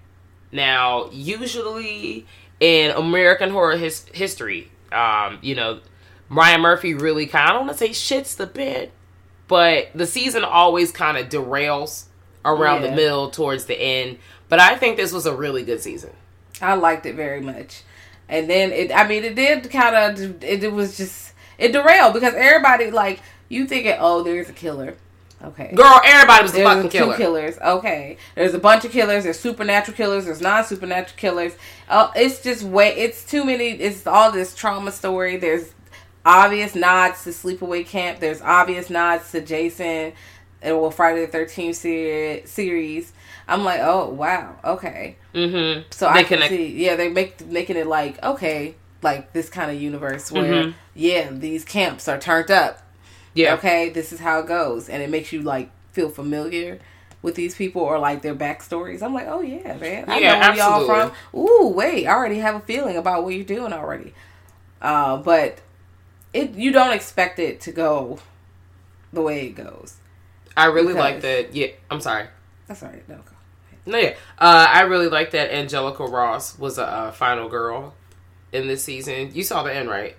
[0.53, 2.27] Now, usually
[2.61, 5.81] in American horror his- history, um, you know,
[6.29, 8.93] Ryan Murphy really kind of, I don't want to say shits the bed,
[9.49, 12.05] but the season always kind of derails
[12.45, 14.19] around the middle towards the end.
[14.51, 16.11] But I think this was a really good season.
[16.61, 17.83] I liked it very much.
[18.29, 22.13] And then it, I mean, it did kind of, it, it was just, it derailed
[22.13, 24.97] because everybody, like, you thinking, oh, there's a killer.
[25.43, 25.73] Okay.
[25.75, 27.17] Girl, everybody was the There's fucking two killer.
[27.17, 27.59] killers.
[27.59, 28.19] Okay.
[28.35, 29.25] There's a bunch of killers.
[29.25, 30.27] There's supernatural killers.
[30.27, 31.55] There's non-supernatural killers.
[31.89, 32.91] Uh, it's just way.
[32.91, 33.71] It's too many.
[33.71, 35.39] It's all this trauma story.
[35.39, 35.73] There's
[36.27, 38.21] obvious nods to Sleepaway Camp.
[38.21, 40.13] There's obvious nods to Jason
[40.63, 43.13] and well Friday the Thirteenth ser- series.
[43.49, 45.17] I'm like, oh wow, okay.
[45.35, 45.83] Mm-hmm.
[45.91, 46.67] So I can connect- see.
[46.85, 50.75] Yeah, they make making it like okay, like this kind of universe where Mhm.
[50.95, 52.83] yeah, these camps are turned up
[53.35, 53.55] Yeah.
[53.55, 56.79] okay, this is how it goes, and it makes you like feel familiar
[57.23, 59.03] with these people or like their backstories.
[59.03, 61.13] I'm like, oh yeah, man, I Yeah, know where y'all from.
[61.39, 64.15] Ooh, wait, I already have a feeling about what you're doing already.
[64.81, 65.59] Uh, but
[66.33, 68.19] it you don't expect it to go
[69.13, 69.97] the way it goes.
[70.57, 71.55] I really like that.
[71.55, 72.27] Yeah, I'm sorry.
[72.67, 73.09] That's all right.
[73.09, 73.19] No.
[73.87, 74.15] No, yeah.
[74.39, 77.95] Uh, I really like that Angelica Ross was a uh, final girl
[78.53, 79.31] in this season.
[79.35, 80.17] You saw the end, right?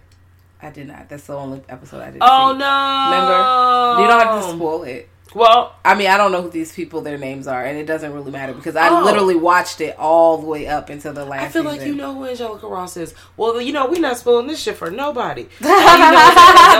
[0.62, 1.10] I did not.
[1.10, 2.24] That's the only episode I didn't.
[2.24, 2.58] Oh see.
[2.60, 3.06] no!
[3.12, 4.02] Remember?
[4.02, 5.10] You don't have to spoil it.
[5.34, 8.12] Well, I mean, I don't know who these people, their names are, and it doesn't
[8.12, 9.02] really matter because I Oh.
[9.06, 11.44] literally watched it all the way up until the last.
[11.44, 13.14] I feel like you know who Angelica Ross is.
[13.38, 15.48] Well, you know we're not spoiling this shit for nobody.
[15.62, 15.88] You know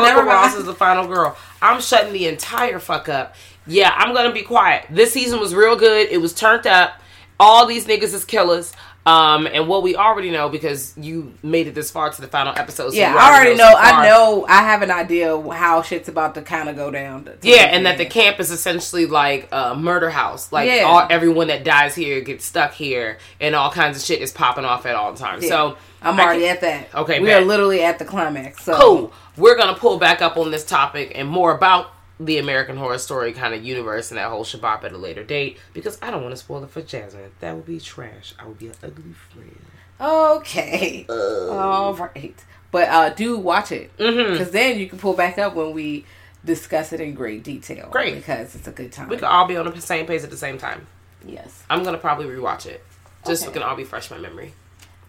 [0.08, 1.38] Angelica Ross is the final girl.
[1.62, 3.36] I'm shutting the entire fuck up.
[3.68, 4.86] Yeah, I'm gonna be quiet.
[4.90, 6.10] This season was real good.
[6.10, 6.94] It was turned up.
[7.40, 8.74] All these niggas is killers.
[9.04, 12.54] Um, and what we already know because you made it this far to the final
[12.56, 12.92] episode.
[12.92, 13.72] So Yeah, I already know.
[13.72, 14.46] so I know.
[14.48, 17.24] I have an idea how shit's about to kind of go down.
[17.26, 20.52] to- to Yeah, and that the camp is essentially like a murder house.
[20.52, 20.84] Like Yeah.
[20.84, 24.66] all everyone that dies here gets stuck here, and all kinds of shit is popping
[24.66, 25.46] off at all times.
[25.46, 25.50] Yeah.
[25.50, 26.90] So I'm already can- at that.
[26.94, 27.42] Okay, we bet.
[27.42, 28.64] are literally at the climax.
[28.64, 29.14] So cool.
[29.38, 33.34] We're gonna pull back up on this topic and more about the American Horror Story
[33.34, 36.34] kind of universe and that whole shabab at a later date because I don't want
[36.34, 37.32] to spoil it for Jasmine.
[37.40, 38.36] That would be trash.
[38.38, 39.56] I would be an ugly friend.
[40.00, 41.06] Okay.
[41.10, 42.36] All right.
[42.72, 44.34] But uh, do watch it Mm-hmm.
[44.34, 46.06] because then you can pull back up when we
[46.46, 47.90] discuss it in great detail.
[47.92, 48.16] Great.
[48.16, 49.10] because it's a good time.
[49.10, 50.88] We could all be on the same page at the same time.
[51.26, 51.64] yes.
[51.70, 52.84] I'm gonna probably rewatch it.
[53.26, 53.58] Just so Okay.
[53.60, 54.54] it can all be fresh in my memory.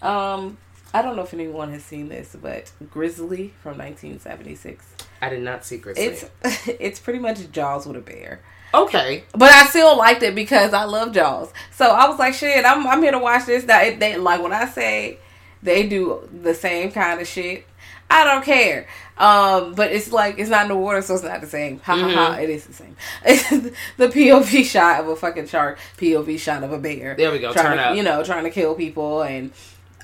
[0.02, 0.58] Um,
[0.94, 4.84] I don't know if anyone has seen this, but Grizzly from 1976.
[5.20, 6.04] I did not see Grizzly.
[6.04, 6.30] It's
[6.68, 8.40] it's pretty much Jaws with a bear.
[8.74, 9.24] okay.
[9.32, 11.52] But I still liked it because I love Jaws.
[11.70, 13.64] So I was like, shit, I'm I'm here to watch this.
[13.64, 15.18] That it, they like when I say
[15.62, 17.66] they do the same kind of shit.
[18.10, 18.86] I don't care.
[19.16, 21.78] Um, but it's like it's not in the water, so it's not the same.
[21.80, 22.34] Ha ha ha!
[22.34, 22.96] It is the same.
[23.96, 27.14] the POV shot of a fucking shark, POV shot of a bear.
[27.14, 27.96] There we go, Trying turn to, up.
[27.96, 29.52] You know, trying to kill people, and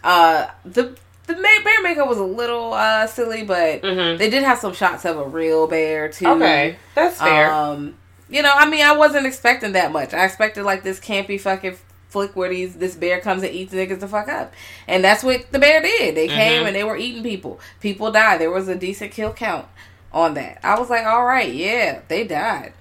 [0.04, 4.72] uh, the the bear makeup was a little uh silly, but they did have some
[4.72, 6.24] shots of a real bear too.
[6.24, 6.42] Mm-hmm.
[6.42, 7.52] Okay, that's fair.
[7.52, 7.96] Um,
[8.30, 10.14] you know, I mean, I wasn't expecting that much.
[10.14, 11.76] I expected like this campy fucking
[12.08, 14.52] flick where these this bear comes and eats niggas the fuck up,
[14.86, 16.14] and that's what the bear did.
[16.14, 17.60] They came and they were eating people.
[17.80, 18.40] People died.
[18.40, 19.66] There was a decent kill count
[20.12, 20.58] on that.
[20.62, 22.72] I was like, all right, yeah, they died.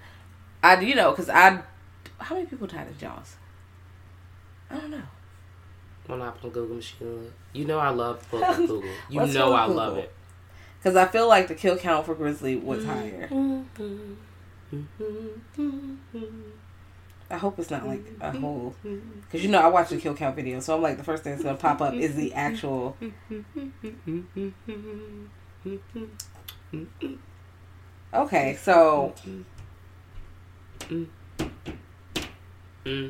[0.63, 1.61] I, you know, because I,
[2.19, 3.35] how many people died in Jaws?
[4.69, 5.03] I don't know.
[6.07, 8.83] When I on Google machine, you know I love book Google.
[9.09, 9.75] You know I Google.
[9.75, 10.13] love it.
[10.79, 12.89] Because I feel like the kill count for Grizzly was mm-hmm.
[12.89, 13.29] higher.
[17.29, 18.41] I hope it's not like a mm-hmm.
[18.41, 18.75] whole.
[18.85, 19.19] Mm-hmm.
[19.21, 21.33] Because you know, I watched the kill count video, so I'm like, the first thing
[21.33, 22.95] that's going to pop up is the actual.
[28.13, 29.13] Okay, so.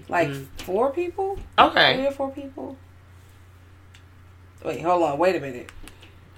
[0.10, 1.38] Like four people?
[1.60, 1.95] Okay.
[1.95, 2.75] Three or four people?
[4.63, 5.71] Wait, hold on, wait a minute.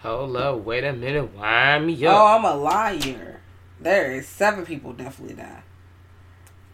[0.01, 2.15] Hold up, wait a minute, wind me up?
[2.15, 2.39] Oh, up.
[2.39, 3.39] I'm a liar.
[3.79, 5.63] There is seven people definitely die.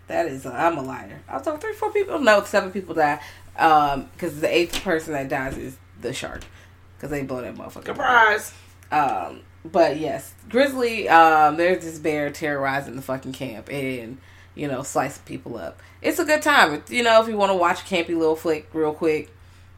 [0.07, 1.21] That is, i I'm a liar.
[1.27, 2.19] I thought three, four people.
[2.19, 3.19] No, seven people die.
[3.57, 6.43] Um, because the eighth person that dies is the shark.
[6.95, 7.85] Because they blow that motherfucker.
[7.85, 8.53] Surprise.
[8.91, 11.09] Um, but yes, Grizzly.
[11.09, 14.19] Um, there's this bear terrorizing the fucking camp and
[14.53, 15.81] you know slicing people up.
[16.01, 16.83] It's a good time.
[16.89, 19.34] You know, if you want to watch a campy little flick real quick,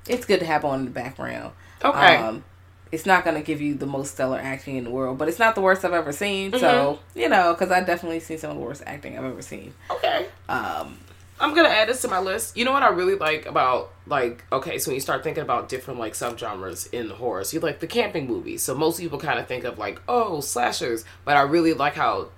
[0.09, 1.53] it's good to have on in the background.
[1.83, 2.15] Okay.
[2.15, 2.43] Um,
[2.91, 5.39] it's not going to give you the most stellar acting in the world, but it's
[5.39, 6.53] not the worst I've ever seen.
[6.57, 9.73] So you know, because I definitely seen some of the worst acting I've ever seen.
[9.91, 10.27] Okay.
[10.47, 10.97] Um,
[11.39, 12.57] I'm gonna add this to my list.
[12.57, 15.69] You know what I really like about like okay, so when you start thinking about
[15.69, 18.63] different like subgenres in horror, so you like the camping movies.
[18.63, 22.29] So most people kind of think of like oh slashers, but I really like how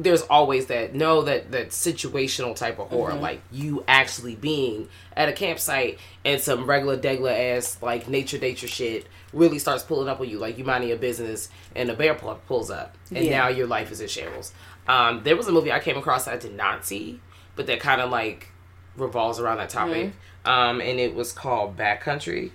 [0.00, 5.28] there's always that no that that situational type of horror, like you actually being at
[5.28, 10.20] a campsite and some regular degla ass like nature nature shit really starts pulling up
[10.20, 13.38] on you, like you minding your business and a bear pull, pulls up, and Yeah.
[13.38, 14.52] now your life is in shambles.
[14.86, 17.20] Um, there was a movie I came across that I did not see,
[17.56, 18.48] but that kind of like
[18.96, 20.12] revolves around that topic.
[20.44, 22.52] Um, and it was called Backcountry.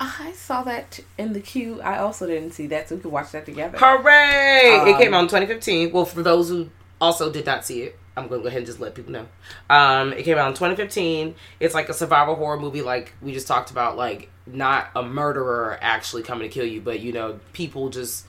[0.00, 1.80] I saw that in the queue.
[1.82, 3.76] I also didn't see that, so we could watch that together.
[3.78, 4.90] Hooray!
[4.90, 5.92] it Um, came out in 2015.
[5.92, 8.80] Well, for those who also did not see it, I'm to go ahead and just
[8.80, 9.26] let people know.
[9.68, 11.34] Um, it came out in 2015.
[11.58, 15.78] It's like a survival horror movie, like we just talked about, like not a murderer
[15.80, 18.26] actually coming to kill you, but you know, people just.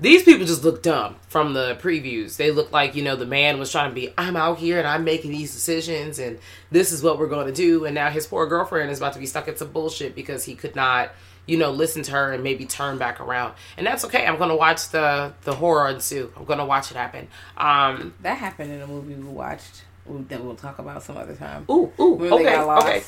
[0.00, 2.36] These people just look dumb from the previews.
[2.36, 4.88] They look like, you know, the man was trying to be, I'm out here and
[4.88, 6.40] I'm making these decisions and
[6.72, 7.84] this is what we're going to do.
[7.84, 10.56] And now his poor girlfriend is about to be stuck in some bullshit because he
[10.56, 11.12] could not,
[11.46, 13.54] you know, listen to her and maybe turn back around.
[13.76, 14.26] And that's okay.
[14.26, 16.32] I'm going to watch the, the horror ensue.
[16.36, 17.28] I'm going to watch it happen.
[17.56, 21.64] Um, That happened in a movie we watched that we'll talk about some other time.
[21.70, 22.86] ooh, ooh, when okay, they got lost.
[22.86, 23.02] okay.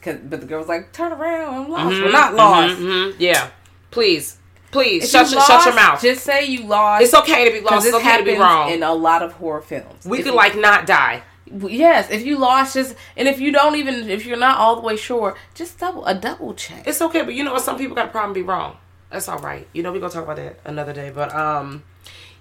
[0.00, 1.88] 'Cause- but the girl was like, "Turn around, I'm lost.
[2.00, 2.76] We're not lost.
[2.78, 3.48] Mhm, yeah.
[3.90, 4.38] Please,
[4.70, 6.00] please, If shut, you your, shut your mouth.
[6.00, 7.02] Just say you lost.
[7.02, 7.86] it's okay to be lost.
[7.86, 8.70] It's okay to be wrong.
[8.70, 10.04] in a lot of horror films.
[10.04, 11.22] we If could you- like not die.
[11.68, 12.10] Yes.
[12.10, 14.96] If you lost, just and if you don't even if you're not all the way
[14.96, 16.86] sure, just double a double check.
[16.86, 17.62] It's okay, but you know what?
[17.62, 18.76] Some people got a problem be wrong.
[19.10, 19.66] That's all right.
[19.72, 21.10] You know, we're gonna talk about that another day.
[21.10, 21.82] But um,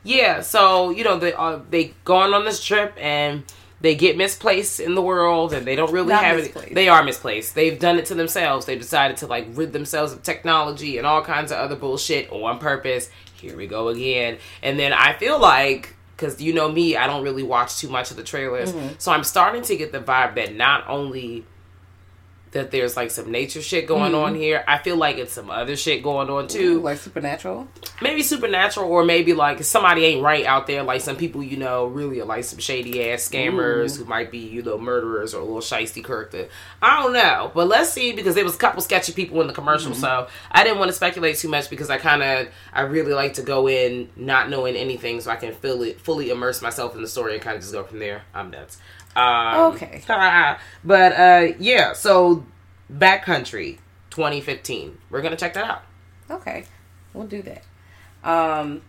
[0.03, 0.41] yeah.
[0.41, 3.43] So you know, they uh, they going on this trip and
[3.81, 6.67] they get misplaced in the world, and they don't really Not have misplaced.
[6.71, 6.75] it.
[6.75, 7.55] They are misplaced.
[7.55, 8.67] They've done it to themselves.
[8.67, 12.59] They've decided to like rid themselves of technology and all kinds of other bullshit on
[12.59, 13.09] purpose.
[13.33, 14.37] Here we go again.
[14.61, 15.95] And then I feel like.
[16.21, 18.71] Because you know me, I don't really watch too much of the trailers.
[18.71, 18.93] Mm-hmm.
[18.99, 21.45] So I'm starting to get the vibe that not only
[22.51, 24.41] that there's like some nature shit going on mm-hmm.
[24.41, 24.63] here.
[24.67, 26.79] I feel like it's some other shit going on too.
[26.81, 27.67] like supernatural.
[28.01, 31.85] maybe supernatural or maybe like somebody ain't right out there like some people you know
[31.85, 33.97] really are like some shady ass scammers mm.
[33.99, 36.47] who might be you know murderers or a little shisty character
[36.81, 39.53] i don't know but let's see because there was a couple sketchy people in the
[39.53, 40.01] commercial mm-hmm.
[40.01, 43.33] so i didn't want to speculate too much because i kind of i really like
[43.33, 47.01] to go in not knowing anything so i can feel it fully immerse myself in
[47.01, 48.77] the story and kind of just go from there i'm nuts
[49.15, 50.01] um, Okay.
[50.83, 52.45] but uh yeah so
[52.91, 53.77] backcountry
[54.09, 55.83] 2015 we're gonna check that out
[56.29, 56.63] Okay,
[57.13, 57.63] we'll do that.
[58.23, 58.83] Um,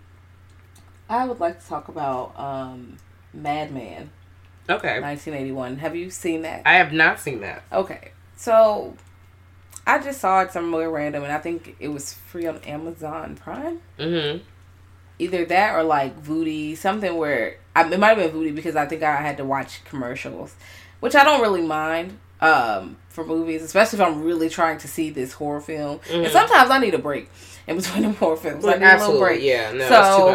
[1.09, 2.99] I would like to talk about um,
[3.35, 4.11] Madman,
[4.71, 5.79] okay 1981.
[5.79, 6.63] Have you seen that?
[6.65, 8.95] i have not seen that Okay, so
[9.87, 13.81] I just saw it somewhere random, and I think it was free on Amazon Prime.
[13.99, 14.45] mm-hmm
[15.23, 18.87] Either that or like Vudu, something where I, it might have been Vudu because I
[18.87, 20.55] think I had to watch commercials,
[21.01, 25.11] which I don't really mind um, for movies, especially if I'm really trying to see
[25.11, 26.01] this horror film.
[26.11, 27.31] And sometimes I need a break
[27.67, 28.65] in between the horror films.
[28.65, 29.43] I need a little break.
[29.43, 30.27] Yeah, no, so, that's too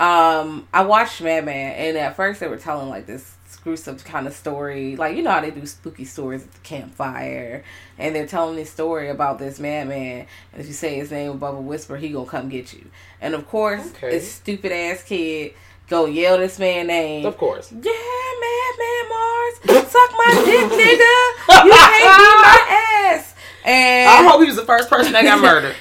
[0.00, 0.44] much.
[0.48, 4.32] um, I watched Madman, and at first they were telling like this gruesome kind of
[4.34, 7.62] story, like you know how they do spooky stories at the campfire,
[7.98, 11.56] and they're telling this story about this madman, and if you say his name above
[11.56, 12.90] a whisper, he gonna come get you.
[13.20, 14.10] And of course, Okay.
[14.10, 15.54] this stupid ass kid
[15.88, 17.26] go yell this man name.
[17.26, 17.70] Of course.
[17.72, 21.64] Yeah, Madman Marz, suck my dick, nigga.
[21.64, 22.66] You can't beat my
[23.14, 23.34] ass.
[23.64, 25.76] And I hope he was the first person that got murdered.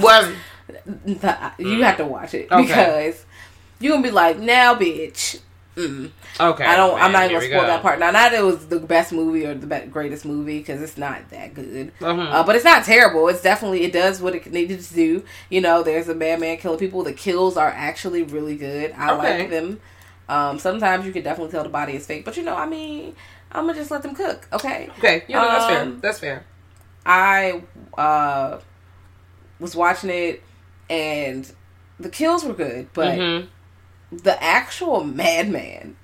[0.00, 0.32] Was
[1.58, 2.66] you have to watch it Okay.
[2.66, 3.24] because
[3.80, 5.40] you're gonna be like, now, bitch.
[5.76, 6.10] Mm.
[6.40, 6.64] Okay.
[6.64, 7.00] I don't.
[7.00, 7.66] I'm not here gonna spoil go.
[7.66, 7.98] that part.
[7.98, 10.96] Now, not that it was the best movie or the be- greatest movie because it's
[10.96, 11.92] not that good.
[12.00, 12.32] Mhm.
[12.32, 13.28] Uh, but it's not terrible.
[13.28, 15.24] It's definitely it does what it needed to do.
[15.50, 17.02] You know, there's a madman killing people.
[17.02, 18.92] The kills are actually really good.
[18.96, 19.38] I Okay.
[19.40, 19.80] like them.
[20.28, 23.14] Um, sometimes you can definitely tell the body is fake, but you know, I mean,
[23.50, 24.48] I'm gonna just let them cook.
[24.52, 24.88] Okay.
[24.98, 25.82] Okay, yeah, no, that's fair.
[25.82, 26.44] Um, That's fair.
[27.04, 27.62] I
[27.98, 28.58] uh,
[29.60, 30.42] was watching it,
[30.88, 31.50] and
[32.00, 33.48] the kills were good, but Mhm.
[34.12, 35.96] the actual madman,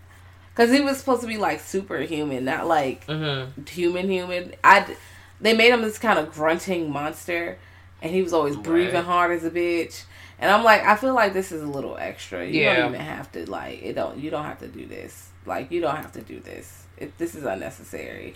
[0.58, 3.68] because he was supposed to be like superhuman, not like Mhm.
[3.68, 4.54] human human.
[4.64, 4.96] I
[5.40, 7.58] they made him this kind of grunting monster,
[8.02, 10.02] and he was always breathing hard as a bitch.
[10.40, 12.44] And I'm like, I feel like this is a little extra.
[12.44, 12.74] You Yeah.
[12.74, 13.92] don't even have to like it.
[13.94, 15.28] Don't you don't have to do this.
[15.46, 16.82] Like you don't have to do this.
[16.96, 18.34] It, this is unnecessary.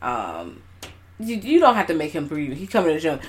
[0.00, 0.62] Um,
[1.20, 2.56] you, you don't have to make him breathe.
[2.56, 3.20] He coming to the gym.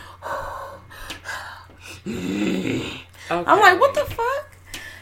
[3.30, 4.56] I'm like, what the fuck?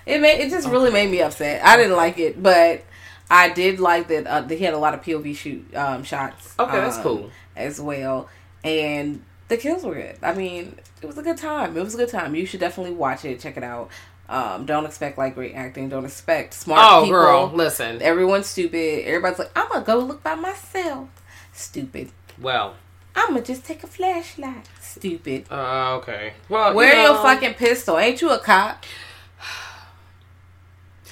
[0.07, 1.63] It made it just really made me upset.
[1.63, 2.83] I didn't like it, but
[3.31, 6.53] I did like that uh, he had a lot of POV shoot um, shots.
[6.59, 7.31] Okay, that's um, cool.
[7.55, 8.29] as well,
[8.63, 10.17] and the kills were good.
[10.21, 11.75] I mean, it was a good time.
[11.77, 12.35] It was a good time.
[12.35, 13.39] You should definitely watch it.
[13.39, 13.89] Check it out.
[14.29, 15.89] Um, don't expect like great acting.
[15.89, 17.19] Don't expect smart Oh, people.
[17.19, 18.01] girl, listen.
[18.01, 19.05] Everyone's stupid.
[19.05, 21.09] Everybody's like, I'm gonna go look by myself.
[21.53, 22.11] Stupid.
[22.39, 22.75] Well,
[23.15, 24.69] I'm gonna just take a flashlight.
[24.79, 25.45] Stupid.
[25.51, 26.33] uh, okay.
[26.49, 27.97] Well, Where you your fucking pistol?
[27.97, 28.83] Ain't you a cop?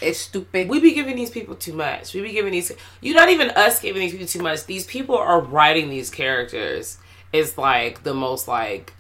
[0.02, 0.70] It's stupid.
[0.70, 2.14] We be giving these people too much.
[2.14, 2.72] We be giving these.
[3.02, 4.66] You're not even us giving these people too much.
[4.66, 6.98] These people are writing these characters.
[7.34, 8.94] It's like the most like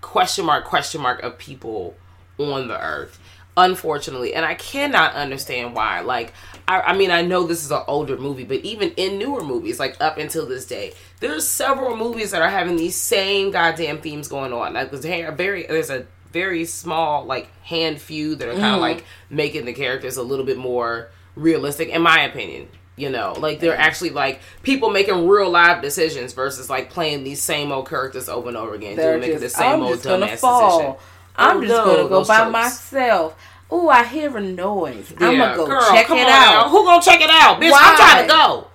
[0.00, 1.96] question mark question mark of people
[2.38, 3.20] on the earth.
[3.56, 6.00] Unfortunately, and I cannot understand why.
[6.00, 6.32] Like,
[6.66, 9.78] I, I mean, I know this is an older movie, but even in newer movies,
[9.78, 14.26] like up until this day, there's several movies that are having these same goddamn themes
[14.26, 14.74] going on.
[14.74, 16.04] Like, there's a very there's a
[16.34, 18.80] very small like hand few that are kind of mm-hmm.
[18.80, 22.68] like making the characters a little bit more realistic, in my opinion.
[22.96, 27.42] You know, like they're actually like people making real live decisions versus like playing these
[27.42, 30.04] same old characters over and over again, They're doing making the same I'm old just
[30.04, 30.78] gonna dumbass fall.
[30.78, 30.96] decision.
[31.36, 32.52] I'm Oh, just gonna go by tropes.
[32.52, 33.36] myself.
[33.72, 35.12] Ooh, I hear a noise.
[35.18, 36.28] I'm gonna go girl, check it out.
[36.28, 36.68] now.
[36.68, 37.72] Who gonna check it out, bitch?
[37.72, 37.80] Why?
[37.82, 38.68] I'm trying to go.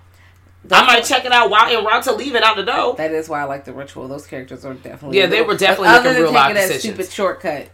[0.72, 2.96] I might check it out while en route to leaving out the door.
[2.96, 4.08] That is why I like the ritual.
[4.08, 6.82] Those characters are definitely Yeah, they were definitely other making than real life decisions.
[6.82, 7.70] stupid shortcut.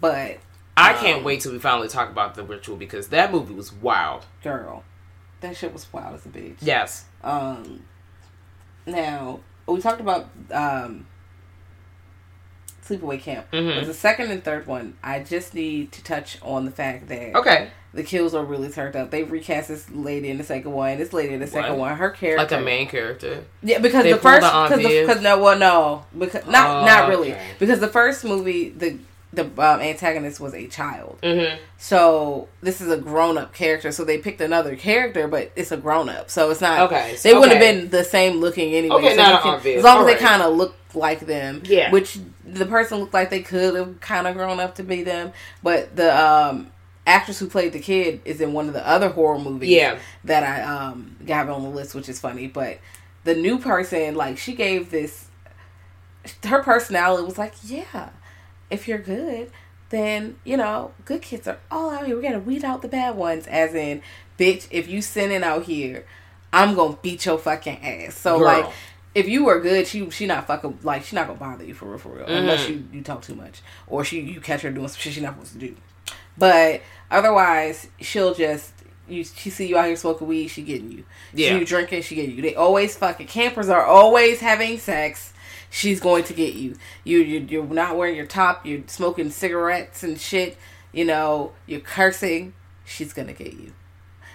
[0.00, 0.38] But
[0.76, 4.26] I can't wait till we finally talk about the ritual because that movie was wild.
[4.42, 4.84] girl,
[5.40, 6.56] that shit was wild as a bitch.
[6.60, 7.06] Yes.
[7.24, 7.82] Um,
[8.86, 11.06] now we talked about um,
[12.84, 13.50] sleepaway camp.
[13.52, 13.80] Mhm.
[13.80, 17.34] But the second and third one, I just need to touch on the fact that
[17.34, 17.70] Okay.
[17.96, 19.10] The kills are really turned up.
[19.10, 20.96] They recast this lady in the second one.
[20.98, 21.78] This lady in the second What?
[21.78, 23.44] one, her character, Like a main character.
[23.62, 24.42] Yeah, because They the first,
[24.76, 27.44] because no, well, no, because not Oh, not really, okay.
[27.58, 28.98] because the first movie, the
[29.32, 31.60] the um, antagonist was a child, Mm-hmm.
[31.78, 33.92] so this is a grown up character.
[33.92, 36.80] So they picked another character, but it's a grown up, so it's not.
[36.90, 38.96] Okay, they wouldn't have been the same looking anyway.
[38.96, 40.18] Okay, so not can- Aunt as long as they Alright.
[40.18, 41.90] kind of look like them, Yeah.
[41.90, 45.32] Which the person looked like they could have kind of grown up to be them,
[45.62, 46.68] but the um
[47.06, 49.98] actress who played the kid is in one of the other horror movies Yeah.
[50.24, 52.46] that I um got on the list, which is funny.
[52.48, 52.78] But
[53.24, 55.26] the new person, like she gave this,
[56.44, 58.10] her personality was like, yeah,
[58.70, 59.50] if you're good,
[59.90, 62.16] then you know, good kids are all out here.
[62.16, 63.46] We gotta weed out the bad ones.
[63.46, 64.02] As in,
[64.38, 66.04] bitch, if you sinning out here,
[66.52, 68.16] I'm gonna beat your fucking ass.
[68.16, 68.46] So Girl.
[68.46, 68.66] like.
[69.14, 71.86] If you were good, she she not fucking like she not gonna bother you for
[71.86, 72.32] real for real Mm-hmm.
[72.34, 75.22] unless you you talk too much or she you catch her doing some shit she
[75.22, 75.74] not supposed to do.
[76.36, 78.72] But otherwise, she'll just
[79.08, 79.24] you.
[79.24, 81.04] She see you out here smoking weed, she getting you.
[81.32, 81.56] Yeah.
[81.56, 82.42] You drinking, she getting you.
[82.42, 85.32] They always fucking campers are always having sex.
[85.70, 86.76] She's going to get you.
[87.04, 88.64] You you you're not wearing your top.
[88.66, 90.56] You're smoking cigarettes and shit.
[90.92, 92.54] You know you're cursing.
[92.84, 93.72] She's gonna get you.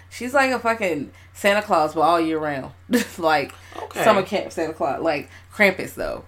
[0.09, 2.73] She's like a fucking Santa Claus, but all year round.
[3.17, 4.03] like Okay.
[4.03, 5.01] summer camp Santa Claus.
[5.01, 6.25] Like Krampus though.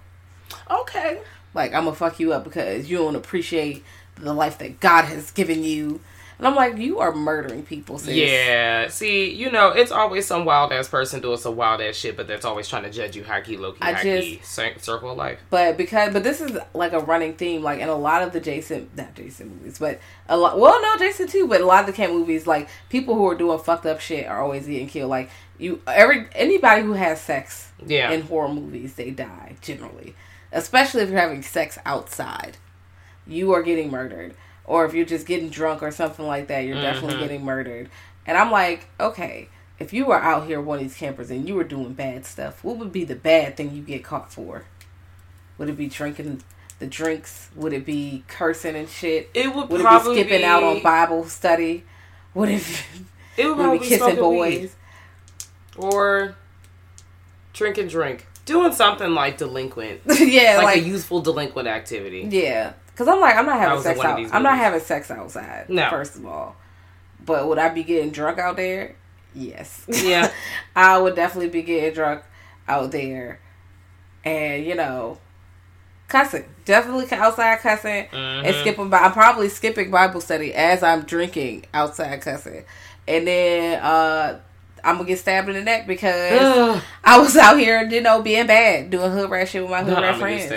[0.70, 1.20] Okay.
[1.52, 3.84] Like I'm gonna fuck you up because you don't appreciate
[4.16, 6.00] the life that God has given you.
[6.38, 7.98] And I'm like, you are murdering people.
[7.98, 8.14] Sis.
[8.14, 8.88] Yeah.
[8.88, 12.26] See, you know, it's always some wild ass person doing some wild ass shit, but
[12.26, 14.40] that's always trying to judge you high key, low key, I high key.
[14.42, 15.38] Circle of life.
[15.50, 18.40] But because but this is like a running theme, like in a lot of the
[18.40, 21.86] Jason not Jason movies, but a lot well no Jason too, but a lot of
[21.86, 25.10] the camp movies, like people who are doing fucked up shit are always getting killed.
[25.10, 28.10] Like you every anybody who has sex Yeah.
[28.10, 30.14] in horror movies, they die generally.
[30.50, 32.56] Especially if you're having sex outside.
[33.26, 34.34] You are getting murdered.
[34.64, 37.22] Or if you're just getting drunk or something like that, you're definitely mm-hmm.
[37.22, 37.90] getting murdered.
[38.26, 39.48] And I'm like, okay,
[39.78, 42.64] if you were out here one of these campers and you were doing bad stuff,
[42.64, 44.64] what would be the bad thing you get caught for?
[45.58, 46.42] Would it be drinking
[46.78, 47.50] the drinks?
[47.54, 49.30] Would it be cursing and shit?
[49.34, 51.84] It would Would it be skipping out on Bible study?
[52.34, 52.84] Would it
[53.36, 54.60] It would would it be kissing boys?
[54.60, 54.70] weed.
[55.76, 56.36] or
[57.52, 62.28] drink and drink, doing something like delinquent, yeah, like, like, a youthful delinquent activity.
[62.30, 62.74] yeah.
[62.94, 64.18] Because I'm like, I'm not having sex out.
[64.32, 65.68] I'm not having sex outside.
[65.68, 65.90] No.
[65.90, 66.54] First of all,
[67.26, 68.94] but would I be getting drunk out there?
[69.34, 69.84] Yes.
[70.04, 70.30] Yeah.
[70.76, 72.22] I would definitely be getting drunk
[72.68, 73.40] out there,
[74.24, 75.18] and you know,
[76.08, 76.44] cussing.
[76.64, 78.46] Definitely outside cussing Mm-hmm.
[78.46, 78.88] and skipping.
[78.90, 82.64] Bi- I'm probably skipping Bible study as I'm drinking outside cussing,
[83.08, 84.38] and then uh
[84.84, 86.82] I'm gonna get stabbed in the neck because Ugh.
[87.04, 89.94] I was out here, you know, being bad, doing hood rat shit with my hood
[89.94, 90.48] I'm rat friends.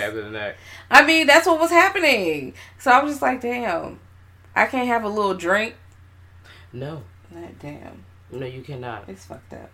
[0.90, 1.04] Stabbed in the neck.
[1.04, 2.54] I mean, that's what was happening.
[2.78, 3.98] So I was just like, damn,
[4.54, 5.74] I can't have a little drink.
[6.72, 7.02] No,
[7.34, 9.04] Like, damn, no, you cannot.
[9.08, 9.70] it's fucked up.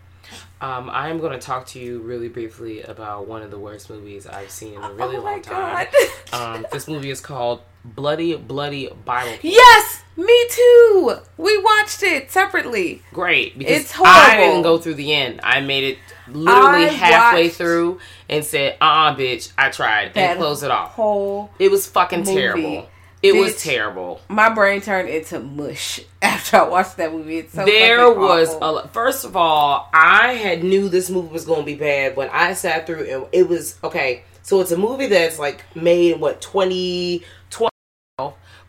[0.61, 3.91] Um, I am going to talk to you really briefly about one of the worst
[3.91, 5.87] movies I've seen in a really oh my long time.
[6.33, 6.57] god.
[6.57, 9.37] Um, this movie is called Bloody Bloody Bible.
[9.43, 11.17] Yes, me too.
[11.37, 13.03] We watched it separately.
[13.13, 14.05] Great because It's I
[14.37, 14.45] horrible.
[14.53, 15.41] didn't go through the end.
[15.43, 15.99] I made it
[16.29, 17.99] literally I halfway through
[18.29, 20.93] and said, "Uh, uh bitch, I tried," and close it off.
[20.93, 22.35] Whole It was fucking movie.
[22.35, 22.89] terrible.
[23.23, 24.21] It was terrible.
[24.29, 27.39] my brain turned into mush after I watched that movie.
[27.39, 28.79] It's so there was awful.
[28.81, 32.29] a first of all, I had knew this movie was going to be bad when
[32.31, 34.25] I sat through and it was okay.
[34.43, 37.71] So it's a movie that's like made in what 2012,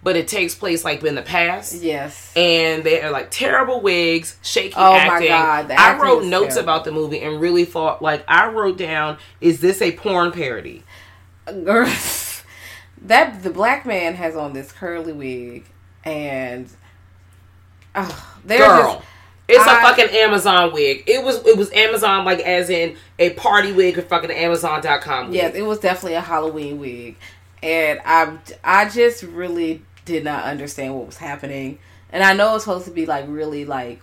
[0.05, 1.81] but it takes place like in the past.
[1.81, 2.31] yes.
[2.35, 5.27] and they are like terrible wigs, shaky Oh my acting.
[5.29, 6.63] God, I wrote notes terrible.
[6.73, 10.83] about the movie and really thought like I wrote down, is this a porn parody?
[11.47, 11.91] Girl,
[13.01, 15.65] that the black man has on this curly wig
[16.03, 16.69] and
[17.95, 18.57] oh, Girl.
[18.93, 19.05] just
[19.47, 21.03] It's I- a fucking Amazon wig.
[21.07, 25.35] It was it was Amazon like as in a party wig or fucking Amazon.com wig.
[25.35, 27.15] Yes, it was definitely a Halloween wig,
[27.63, 31.79] and I I just really did not understand what was happening,
[32.11, 34.01] and I know it's supposed to be like really like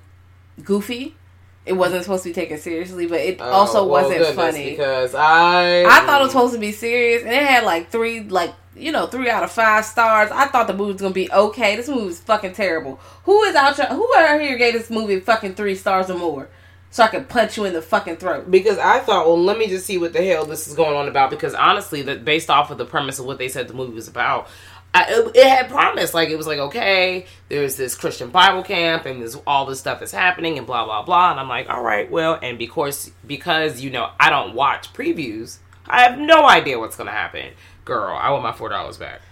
[0.64, 1.16] goofy.
[1.64, 4.70] It wasn't supposed to be taken seriously, but it Oh, also well, wasn't funny.
[4.70, 8.20] because I I thought it was supposed to be serious, and it had like three
[8.20, 10.30] like you know three out of five stars.
[10.32, 11.76] I thought the movie was gonna be okay.
[11.76, 12.98] This movie was fucking terrible.
[13.24, 13.76] Who is out?
[13.76, 16.48] Who out here gave this movie fucking three stars or more?
[16.90, 18.50] So I could punch you in the fucking throat.
[18.50, 21.08] because I thought, well, let me just see what the hell this is going on
[21.08, 21.30] about.
[21.30, 24.08] Because honestly, that based off of the premise of what they said the movie was
[24.08, 24.46] about,
[24.94, 26.12] I, it, it had promise.
[26.12, 30.00] Like it was like, okay, there's this Christian Bible camp, and there's all this stuff
[30.00, 31.30] that's happening, and blah blah blah.
[31.30, 35.58] And I'm like, all right, well, and because because you know I don't watch previews,
[35.86, 37.52] I have no idea what's gonna happen.
[37.84, 39.22] Girl, I want my four dollars back.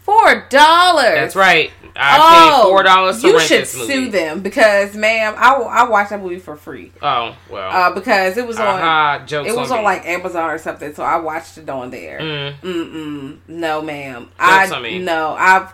[0.00, 1.14] Four dollars.
[1.14, 1.70] That's right.
[1.96, 2.18] I
[2.62, 6.38] paid four dollars Oh, you should sue them because, ma'am, I, I watched that movie
[6.38, 6.92] for free.
[7.02, 7.70] Oh well.
[7.70, 11.02] Uh, because it was on, jokes it was on on like Amazon or something, so
[11.02, 12.20] I watched it on there.
[12.20, 12.54] Mm.
[12.60, 14.30] Mm-mm, no, ma'am.
[14.38, 14.98] I on me.
[15.00, 15.70] no, I,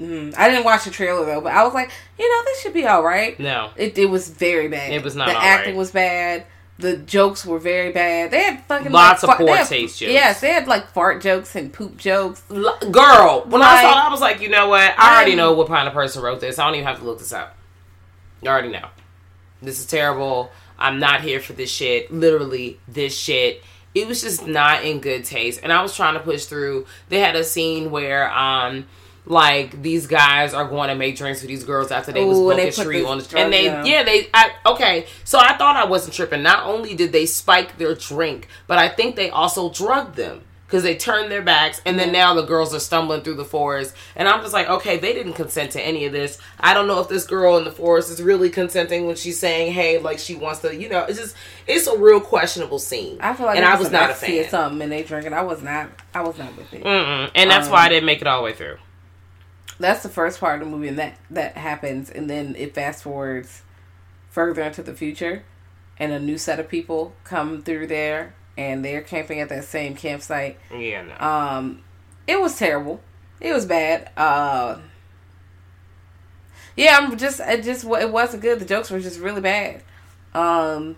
[0.00, 2.74] mm, I didn't watch the trailer though, but I was like, you know, this should
[2.74, 3.38] be all right.
[3.38, 3.70] no.
[3.76, 4.92] It, it was very bad.
[4.92, 5.78] It was not The acting right.
[5.78, 6.46] was bad.
[6.80, 8.30] The jokes were very bad.
[8.30, 10.12] They had fucking Lots like, of fart- poor had- taste jokes.
[10.12, 12.40] Yes, they had like fart jokes and poop jokes.
[12.50, 14.94] L- Girl, when I saw it, I was like, you know what?
[14.96, 16.58] I already I'm- know what kind of person wrote this.
[16.58, 17.56] I don't even have to look this up.
[18.42, 18.86] You already know.
[19.60, 20.52] This is terrible.
[20.78, 22.12] I'm not here for this shit.
[22.12, 23.64] Literally, this shit.
[23.94, 25.58] It was just not in good taste.
[25.64, 26.86] And I was trying to push through.
[27.08, 28.86] They had a scene where um
[29.28, 32.50] like these guys are going to make drinks for these girls after they was Ooh,
[32.50, 33.84] and they smoking put on the drugs and they down.
[33.86, 36.42] yeah they I, okay so I thought I wasn't tripping.
[36.42, 40.82] Not only did they spike their drink, but I think they also drugged them because
[40.82, 44.28] they turned their backs and then now the girls are stumbling through the forest and
[44.28, 46.38] I'm just like okay they didn't consent to any of this.
[46.60, 49.72] I don't know if this girl in the forest is really consenting when she's saying
[49.72, 53.18] hey like she wants to you know it's just it's a real questionable scene.
[53.20, 54.48] I feel like and I was not a fan.
[54.48, 55.32] something and they drinking.
[55.34, 55.90] I was not.
[56.14, 56.82] I was not with it.
[56.84, 57.30] Mm-mm.
[57.34, 58.76] And that's Um, why I didn't make it all the way through.
[59.80, 63.02] That's the first part of the movie, and that that happens, and then it fast
[63.04, 63.62] forwards
[64.28, 65.44] further into the future,
[65.98, 69.94] and a new set of people come through there, and they're camping at that same
[69.94, 70.58] campsite.
[70.74, 71.26] Yeah, no.
[71.26, 71.82] Um,
[72.26, 73.00] it was terrible.
[73.40, 74.10] It was bad.
[74.16, 74.78] Uh,
[76.76, 78.58] yeah, I'm just, it just, it wasn't good.
[78.58, 79.82] The jokes were just really bad.
[80.34, 80.96] Um,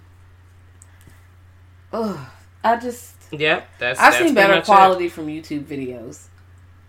[1.93, 2.19] ugh,
[2.65, 4.01] I just, Yep, that's.
[4.01, 4.67] I've that's seen better much it.
[4.67, 6.27] quality from YouTube videos,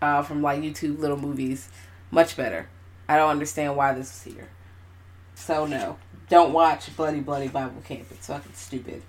[0.01, 1.69] uh, from like YouTube little movies,
[2.11, 2.67] much better.
[3.07, 4.49] I don't understand why this is here.
[5.35, 5.97] So no,
[6.29, 8.05] don't watch Bloody Bloody Bible Camp.
[8.11, 9.01] It's fucking stupid.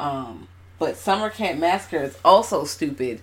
[0.00, 3.20] Um, but Summer Camp Massacre is also stupid.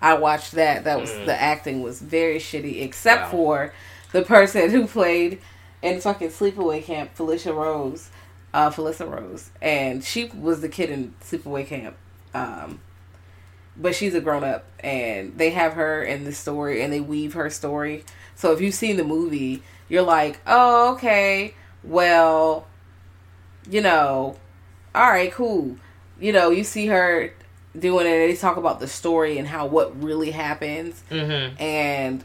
[0.00, 0.84] I watched that.
[0.84, 3.24] That was the acting was very shitty, except Mm.
[3.24, 3.30] Wow.
[3.30, 3.72] for
[4.12, 5.40] the person who played
[5.82, 8.10] in fucking Sleepaway Camp, Felicia Rose,
[8.52, 11.96] uh, Felissa Rose, and she was the kid in Sleepaway Camp.
[12.34, 12.80] Um,
[13.76, 17.32] but she's a grown up, and they have her in the story, and they weave
[17.34, 18.04] her story.
[18.34, 22.66] So if you've seen the movie, you're like, oh, okay, well,
[23.70, 24.36] you know,
[24.94, 25.76] all right, cool.
[26.20, 27.32] You know, you see her
[27.78, 28.10] doing it.
[28.10, 31.60] and They talk about the story and how what really happens, Mhm.
[31.60, 32.24] and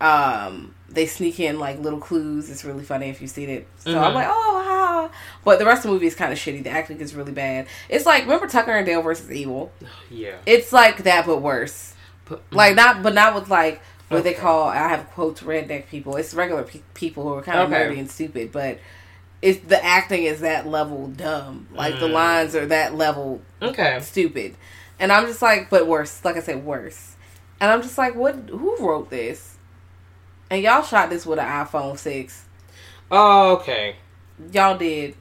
[0.00, 2.50] um, they sneak in like little clues.
[2.50, 3.66] It's really funny if you've seen it.
[3.78, 4.14] So I'm Mhm.
[4.14, 5.10] like, oh, ha.
[5.44, 6.62] But the rest of the movie is kind of shitty.
[6.64, 7.66] The acting is really bad.
[7.88, 9.72] It's like remember Tucker and Dale versus Evil.
[10.10, 10.34] Yeah.
[10.44, 11.94] It's like that, but worse.
[12.28, 14.68] But- Like not, but not with like what they call.
[14.68, 16.16] I have quotes redneck people.
[16.16, 17.84] It's regular pe- people who are kind of Okay.
[17.94, 18.78] nerdy and stupid, but
[19.42, 21.68] it's the acting is that level dumb.
[21.72, 22.12] Like the Mm.
[22.12, 23.98] lines are that level Okay.
[24.00, 24.54] stupid,
[24.98, 26.24] and I'm just like, but worse.
[26.24, 27.14] Like I said, worse.
[27.60, 28.34] And I'm just like, what?
[28.50, 29.56] Who wrote this?
[30.50, 32.44] And y'all shot this with an iPhone six.
[33.10, 33.96] Oh, okay.
[34.52, 35.14] Y'all did.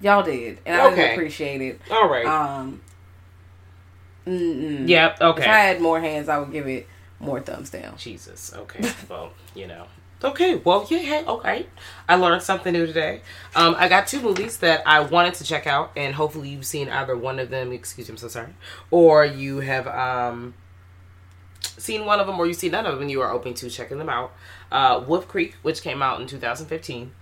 [0.00, 0.94] Y'all did, and I Okay.
[0.96, 1.80] didn't appreciate it.
[1.90, 2.26] All right.
[2.26, 2.80] Um.
[4.26, 4.88] Mm-mm.
[4.88, 5.20] yep.
[5.20, 5.42] Okay.
[5.42, 6.86] If I had more hands, I would give it
[7.20, 7.96] more thumbs down.
[7.96, 8.52] Jesus.
[8.54, 8.90] Okay.
[9.08, 9.86] well, you know.
[10.24, 10.56] Okay.
[10.56, 10.98] Well, yeah.
[10.98, 11.66] Hey, okay.
[12.08, 13.22] I learned something new today.
[13.54, 16.88] Um, I got two movies that I wanted to check out, and hopefully you've seen
[16.88, 17.72] either one of them.
[17.72, 18.12] Excuse me.
[18.12, 18.54] I'm so sorry.
[18.90, 20.54] Or you have um
[21.60, 23.70] seen one of them, or you see none of them, and you are open to
[23.70, 24.32] checking them out.
[24.72, 27.12] Uh, Wolf Creek, which came out in 2015,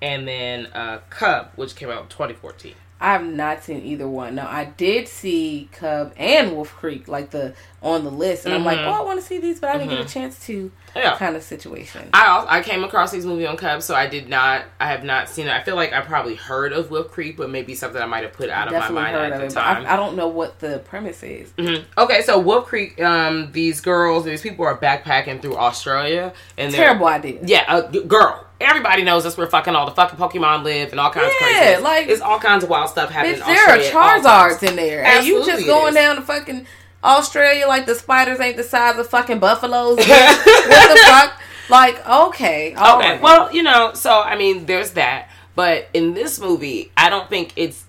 [0.00, 2.74] and then uh, Cub, which came out in 2014.
[3.02, 4.36] I have not seen either one.
[4.36, 8.64] Now I did see Cub and Wolf Creek, like the on the list, and I'm
[8.64, 8.86] like, Mhm.
[8.86, 10.04] oh, I want to see these, but I didn't get Mhm.
[10.04, 10.70] a chance to.
[10.94, 11.16] Yeah.
[11.16, 12.08] Kind of situation.
[12.12, 14.62] I I came across these movie on Cub, so I did not.
[14.78, 15.52] I have not seen it.
[15.52, 18.34] I feel like I probably heard of Wolf Creek, but maybe something I might have
[18.34, 19.84] put out of my mind at the it, time.
[19.84, 21.50] I, I don't know what the premise is.
[21.58, 21.82] Mhm.
[21.98, 26.84] Okay, so Wolf Creek, um, these girls, these people are backpacking through Australia, and they're
[26.84, 27.38] Terrible idea.
[27.42, 28.44] Yeah, uh, girl.
[28.62, 31.54] Everybody knows that's where fucking all the fucking Pokemon live and all kinds Yeah, of
[31.66, 31.82] crazy.
[31.82, 33.40] like- it's all kinds of wild stuff happening.
[33.40, 33.78] Bitch, there are.
[34.20, 36.66] Charizards in there, and you Absolutely just going down to fucking
[37.04, 39.96] Australia like the spiders ain't the size of fucking buffaloes.
[40.06, 41.40] what the fuck?
[41.68, 43.20] Like, okay, okay, right.
[43.22, 45.28] well, you know, so I mean, there's that.
[45.54, 47.84] But in this movie, I don't think it's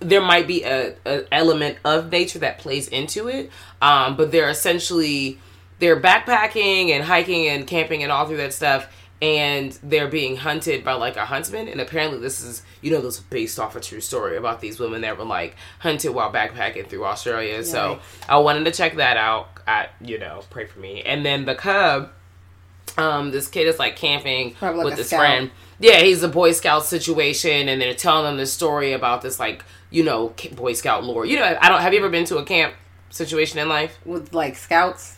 [0.00, 3.50] there might be a, a element of nature that plays into it.
[3.80, 5.38] Um, but they're essentially
[5.78, 8.92] they're backpacking and hiking and camping and all through that stuff.
[9.20, 13.16] And they're being hunted by like a huntsman, and apparently this is you know this
[13.16, 16.88] is based off a true story about these women that were like hunted while backpacking
[16.88, 17.64] through Australia.
[17.64, 17.98] So.
[18.28, 19.48] I wanted to check that out.
[19.66, 21.02] I you know pray for me.
[21.02, 22.10] And then the cub,
[22.96, 25.18] um, this kid is like camping Probably with his scout.
[25.18, 25.50] friend.
[25.80, 29.64] Yeah, he's a Boy Scout situation, and they're telling them this story about this like
[29.90, 31.24] you know Boy Scout lore.
[31.24, 31.80] You know, I don't.
[31.80, 32.74] Have you ever been to a camp
[33.10, 33.98] situation in life?
[34.04, 35.17] with like scouts.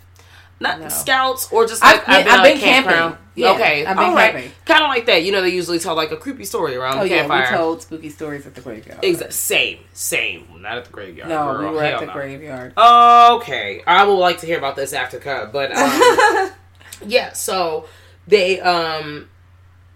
[0.62, 0.88] Not No.
[0.88, 3.12] scouts or just I've been- I've been, I've been a campground.
[3.14, 3.26] camping.
[3.34, 4.32] Yeah, okay, I've been all right.
[4.32, 4.52] camping.
[4.66, 5.22] Kind of like that.
[5.24, 7.50] You know, they usually tell like a creepy story around Oh the yeah, campfire.
[7.50, 9.00] we told spooky stories at the graveyard.
[9.00, 10.46] Exa- same, same.
[10.60, 11.30] Not at the graveyard.
[11.30, 11.70] No, girl.
[11.70, 12.12] we were at the no.
[12.12, 12.74] graveyard.
[12.76, 16.50] Okay, I would like to hear about this after cut, but um,
[17.06, 17.32] yeah.
[17.32, 17.86] So
[18.26, 19.28] they um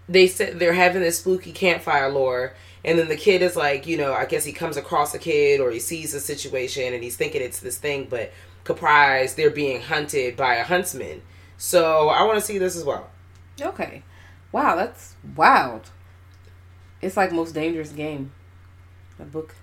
[0.09, 3.97] they said they're having this spooky campfire lore, and then the kid is like, you
[3.97, 7.15] know, I guess he comes across a kid or he sees a situation and he's
[7.15, 8.31] thinking it's this thing, but
[8.65, 11.21] comprised they're being hunted by a huntsman.
[11.57, 13.09] So I want to see this as well.
[13.61, 14.03] Okay.
[14.51, 15.89] Wow, that's wild.
[17.01, 18.33] It's like most dangerous game.
[19.19, 19.55] a book,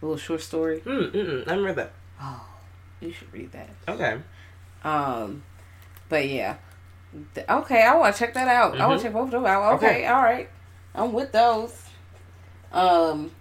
[0.00, 0.80] a little short story.
[0.80, 1.92] Mm, mm, I read that.
[2.22, 2.46] Oh,
[3.00, 3.70] you should read that.
[3.88, 4.18] Okay.
[4.84, 5.42] Um,
[6.08, 6.56] but yeah.
[7.48, 8.80] Okay, I want to check that out.
[8.80, 9.74] I want to check both of them out.
[9.74, 9.94] Okay, Mm-hmm.
[9.96, 10.06] Okay.
[10.06, 10.48] all right.
[10.94, 11.74] I'm with those.
[12.72, 13.32] Um.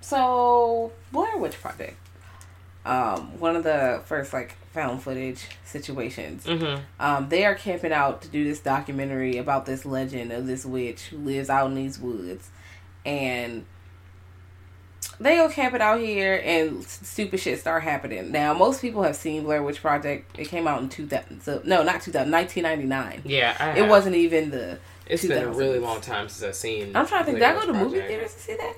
[0.00, 1.96] So Blair Witch Project.
[2.84, 6.44] Um, one of the first like found footage situations.
[6.44, 6.82] Mm-hmm.
[7.00, 11.04] Um, they are camping out to do this documentary about this legend of this witch
[11.04, 12.50] who lives out in these woods,
[13.06, 13.64] and
[15.20, 18.32] they go camping out here, and stupid shit start happening.
[18.32, 20.38] Now, most people have seen Blair Witch Project.
[20.38, 21.42] It came out in two thousand.
[21.42, 22.30] So, no, not two thousand.
[22.30, 23.22] Nineteen ninety nine.
[23.24, 24.78] Yeah, I It wasn't even the.
[25.06, 26.96] It's been a really long time since I've seen.
[26.96, 27.38] I'm trying to think.
[27.38, 28.08] Blair Did I go to movie Project.
[28.08, 28.74] theaters to see that?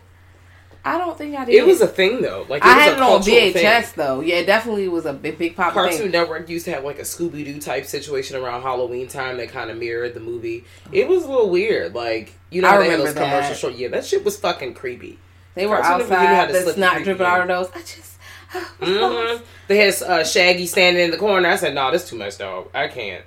[0.87, 1.55] I don't think I did.
[1.57, 2.47] It was a thing though.
[2.49, 3.93] Like it I was had a it on VHS thing.
[3.97, 4.21] though.
[4.21, 6.11] Yeah, it definitely was a big, big pop Cartoon thing.
[6.13, 9.71] Network used to have like a Scooby Doo type situation around Halloween time that kind
[9.71, 10.65] of mirrored the movie.
[10.93, 11.95] It was a little weird.
[11.95, 13.75] Like you know, I they had remember those commercial short.
[13.75, 15.19] Yeah, that shit was fucking creepy.
[15.55, 16.65] They were Cartoon Network, you knew how outside.
[16.67, 17.71] The snot dripping out of those.
[17.75, 18.13] I just.
[18.81, 21.49] hmm They had uh, Shaggy standing in the corner.
[21.49, 22.69] I said, "No, nah, this too much, dog.
[22.73, 23.25] I can't."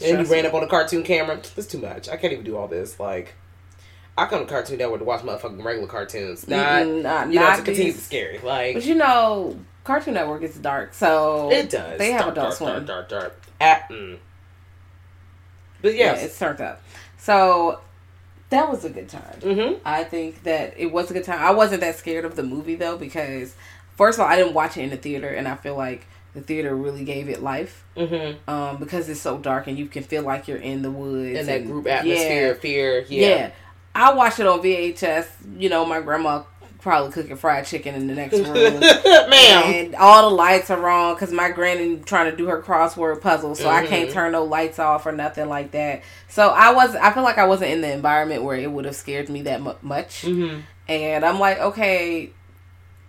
[0.00, 1.40] And you ran up on the cartoon camera.
[1.54, 2.08] That's too much.
[2.08, 2.98] I can't even do all this.
[2.98, 3.34] Like,
[4.16, 6.46] I come to Cartoon Network to watch motherfucking regular cartoons.
[6.46, 8.38] Not, Mm-mm, not- you know, not to continue to scary.
[8.38, 11.98] Like, But you know, Cartoon Network is dark, so It does.
[11.98, 12.84] They have a dark, Adult dark, Swim.
[12.86, 13.42] Dark, dark, dark.
[13.60, 14.18] At, mm.
[15.80, 16.82] But Yeah, it's turned up.
[17.18, 17.80] So
[18.50, 19.40] that was a good time.
[19.40, 19.78] Mhm.
[19.84, 21.40] I think that it was a good time.
[21.40, 23.54] I wasn't that scared of the movie though because
[23.96, 26.40] first of all, I didn't watch it in the theater, and I feel like the
[26.40, 28.48] theater really gave it life mm-hmm.
[28.50, 31.48] um, because it's so dark and you can feel like you're in the woods And
[31.48, 32.54] that group atmosphere, Yeah.
[32.54, 33.04] fear.
[33.08, 33.28] Yeah.
[33.28, 33.50] Yeah.
[33.94, 35.26] I watched it on VHS.
[35.58, 36.44] You know, my grandma
[36.82, 38.80] probably cooking fried chicken in the next room.
[38.80, 39.62] Ma'am.
[39.64, 43.54] and all the lights are on because my granny trying to do her crossword puzzle,
[43.54, 43.88] so I mm-hmm.
[43.88, 46.02] can't turn no lights off or nothing like that.
[46.28, 48.96] So I was, I feel like I wasn't in the environment where it would have
[48.96, 50.22] scared me that mu- much.
[50.22, 50.60] Mm-hmm.
[50.88, 52.32] And I'm like, okay,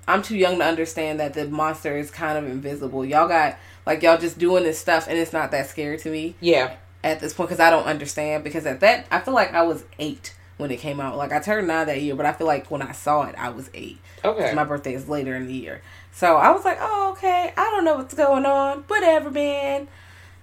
[0.07, 3.03] I'm too young to understand that the monster is kind of invisible.
[3.03, 6.36] Y'all got like y'all just doing this stuff, and it's not that scary to me
[6.39, 6.75] Yeah.
[7.03, 8.43] at this point because I don't understand.
[8.43, 11.18] Because at that, I feel like I was eight when it came out.
[11.18, 13.49] Like I turned nine that year, but I feel like when I saw it, I
[13.49, 13.99] was eight.
[14.24, 14.54] Okay.
[14.54, 15.82] My birthday is later in the year,
[16.12, 17.54] so I was like, "Oh, okay.
[17.56, 18.84] I don't know what's going on.
[18.88, 19.88] Whatever, man."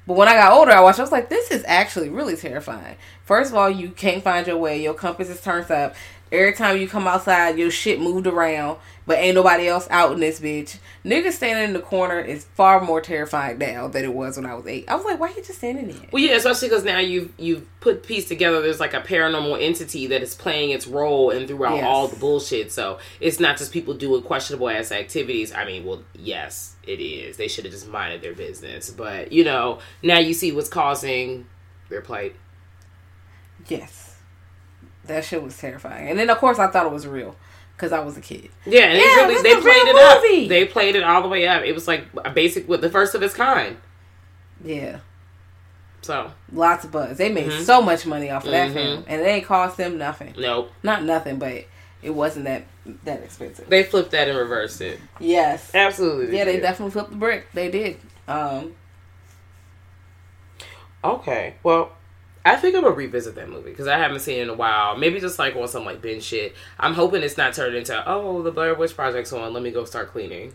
[0.06, 0.98] But when I got older, I watched.
[0.98, 4.56] I was like, "This is actually really terrifying." First of all, you can't find your
[4.56, 4.82] way.
[4.82, 5.94] Your compass is turned up.
[6.32, 10.20] Every time you come outside, your shit moved around, but ain't nobody else out in
[10.20, 10.78] this bitch.
[11.04, 14.54] Nigga standing in the corner is far more terrifying now than it was when I
[14.54, 14.84] was eight.
[14.88, 17.32] I was like, "Why are you just standing there?" Well, yeah, especially because now you've
[17.36, 18.60] you've put piece together.
[18.62, 21.84] There's like a paranormal entity that is playing its role and throughout Yes.
[21.84, 22.70] all the bullshit.
[22.70, 25.52] So it's not just people doing questionable ass activities.
[25.52, 27.38] I mean, well, yes, it is.
[27.38, 28.88] They should have just minded their business.
[28.90, 31.46] But you know, now you see what's causing
[31.88, 32.36] their plight.
[33.66, 34.09] Yes.
[35.06, 36.08] That shit was terrifying.
[36.08, 37.34] And then, of course, I thought it was real
[37.76, 38.50] because I was a kid.
[38.66, 40.22] Yeah, and Yeah, they really they played it up.
[40.48, 41.62] They played it all the way up.
[41.64, 43.76] It was like a basic with the first of its kind.
[44.62, 44.98] Yeah.
[46.02, 47.18] So Lots of buzz.
[47.18, 47.62] They made Mm-hmm.
[47.62, 49.04] so much money off of that film.
[49.06, 50.34] And it ain't cost them nothing.
[50.38, 51.64] nope, Not nothing, but
[52.02, 52.64] it wasn't that
[53.04, 53.68] that expensive.
[53.68, 54.98] they flipped that and reversed it.
[55.18, 55.70] yes.
[55.74, 56.62] Absolutely, Yeah, they did.
[56.62, 57.46] definitely flipped the brick.
[57.52, 57.98] They did.
[58.28, 58.74] Um,
[61.02, 61.92] Okay, well,
[62.44, 64.96] I think I'm gonna revisit that movie because I haven't seen it in a while.
[64.96, 66.54] Maybe just like on some like binge shit.
[66.78, 69.52] I'm hoping it's not turned into oh the Blair Witch Project's on.
[69.52, 70.52] Let me go start cleaning.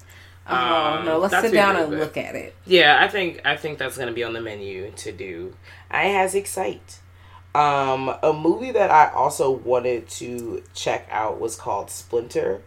[0.47, 2.55] oh, Um, no, let's sit down and look at it.
[2.65, 5.55] Yeah, I think I think that's gonna be on the menu to do.
[5.91, 6.99] I has excite.
[7.53, 12.61] Um, a movie that I also wanted to check out was called Splinter.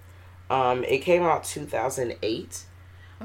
[0.48, 2.62] Um, it came out 2008.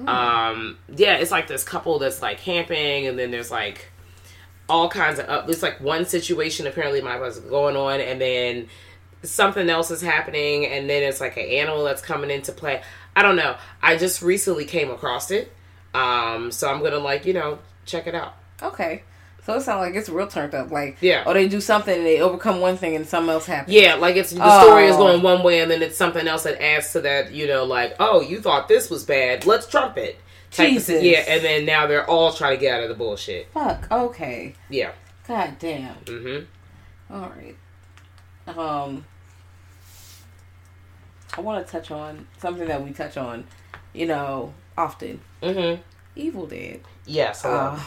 [0.07, 3.85] Um, yeah, it's like this couple that's like camping, and then there's like
[4.69, 5.45] all kinds of up.
[5.45, 8.67] There's like one situation apparently my was going on, and then
[9.23, 12.81] something else is happening, and then it's like an animal that's coming into play.
[13.15, 13.55] I don't know.
[13.81, 15.51] I just recently came across it,
[15.93, 18.35] um, so I'm gonna like you know check it out.
[18.61, 19.03] Okay.
[19.45, 20.71] So it sounds like it's real turned up.
[20.71, 21.23] Like, Yeah.
[21.25, 23.75] or they do something and they overcome one thing and something else happens.
[23.75, 24.99] Yeah, like it's the story is Oh.
[24.99, 27.33] going one way, and then it's something else that adds to that.
[27.33, 30.17] You know, like oh, you thought this was bad, let's trump it.
[30.53, 30.73] Type of.
[30.73, 31.03] Jesus.
[31.03, 33.49] yeah, and then now they're all trying to get out of the bullshit.
[33.53, 33.87] Fuck.
[33.91, 34.55] Okay.
[34.69, 34.91] Yeah.
[35.27, 35.95] God damn.
[36.05, 37.13] Mm-hmm.
[37.13, 37.55] All right.
[38.47, 39.05] Um,
[41.37, 43.45] I want to touch on something that we touch on,
[43.93, 45.21] you know, often.
[45.41, 45.81] Mm-hmm.
[46.15, 46.81] Evil Dead.
[47.05, 47.43] Yes.
[47.43, 47.79] Uh,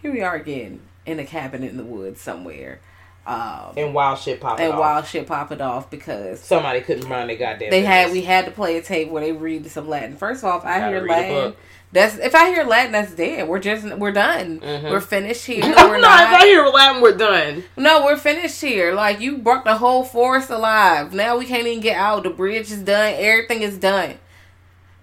[0.00, 2.80] here we are again in a cabin in the woods somewhere.
[3.26, 4.80] Um, And wild shit popping and off.
[4.80, 7.70] wild shit popping off because Somebody couldn't run their goddamn.
[7.70, 10.16] they had we had to play a tape where they read some Latin.
[10.16, 11.54] First off, I hear Latin.
[11.92, 13.46] That's if I hear Latin, that's dead.
[13.48, 14.60] We're just we're done.
[14.60, 14.88] Mm-hmm.
[14.88, 15.60] We're finished here.
[15.60, 17.64] No, we're no, if I hear Latin, we're done.
[17.76, 18.94] No, we're finished here.
[18.94, 21.12] Like you brought the whole forest alive.
[21.12, 22.22] Now we can't even get out.
[22.22, 23.12] The bridge is done.
[23.18, 24.14] Everything is done.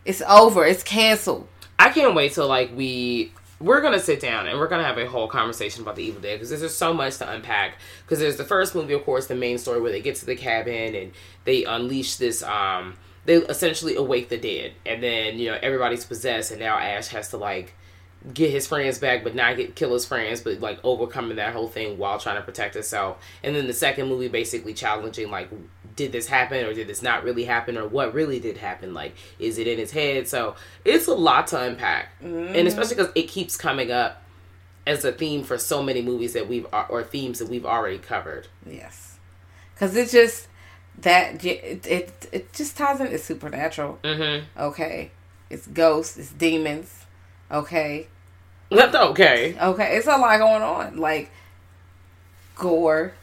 [0.03, 0.65] It's over.
[0.65, 1.47] It's canceled.
[1.77, 5.07] I can't wait till like we we're gonna sit down and we're gonna have a
[5.07, 7.77] whole conversation about the Evil Dead because there's just so much to unpack.
[8.03, 10.35] Because there's the first movie, of course, the main story where they get to the
[10.35, 11.11] cabin and
[11.43, 12.41] they unleash this.
[12.43, 12.95] um
[13.25, 17.29] They essentially awake the dead, and then you know everybody's possessed, and now Ash has
[17.29, 17.75] to like
[18.33, 21.67] get his friends back, but not get kill his friends, but like overcoming that whole
[21.67, 25.49] thing while trying to protect herself And then the second movie basically challenging like,
[25.95, 28.93] did this happen or did this not really happen or what really did happen?
[28.93, 30.27] Like, is it in his head?
[30.27, 30.55] So
[30.85, 34.21] it's a lot to unpack, and especially because it keeps coming up
[34.87, 38.47] as a theme for so many movies that we've or themes that we've already covered.
[38.65, 39.17] Yes,
[39.73, 40.47] because it's just
[40.99, 43.07] that it, it it just ties in.
[43.07, 43.99] It's supernatural.
[44.03, 44.45] Mm-hmm.
[44.59, 45.11] Okay,
[45.49, 46.17] it's ghosts.
[46.17, 46.98] It's demons.
[47.51, 48.07] Okay,
[48.69, 49.57] That's okay.
[49.59, 49.97] okay.
[49.97, 50.97] It's a lot going on.
[50.97, 51.31] Like
[52.55, 53.13] gore,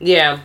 [0.00, 0.40] Yeah,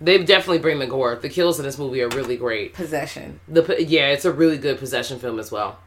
[0.00, 1.16] they definitely bring the gore.
[1.16, 2.74] The kills in this movie are really great.
[2.74, 3.40] possession.
[3.48, 5.78] The yeah, it's a really good possession film as well.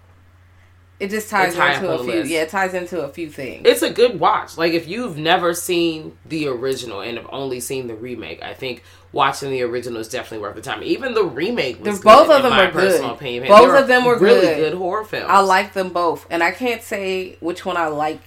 [0.99, 2.07] It just ties into a few.
[2.13, 2.31] list.
[2.31, 3.61] Yeah, it ties into a few things.
[3.65, 4.57] it's a good watch.
[4.57, 8.81] Like if you've never seen the original and have only seen the remake, I think
[9.11, 10.81] watching the original is definitely worth the time.
[10.83, 13.03] Even the remake was The- both of them my are good.
[13.03, 13.47] Opinion.
[13.47, 14.57] Both of them were really good.
[14.57, 15.27] good horror films.
[15.29, 18.19] I like them both, and I can't say which one I like.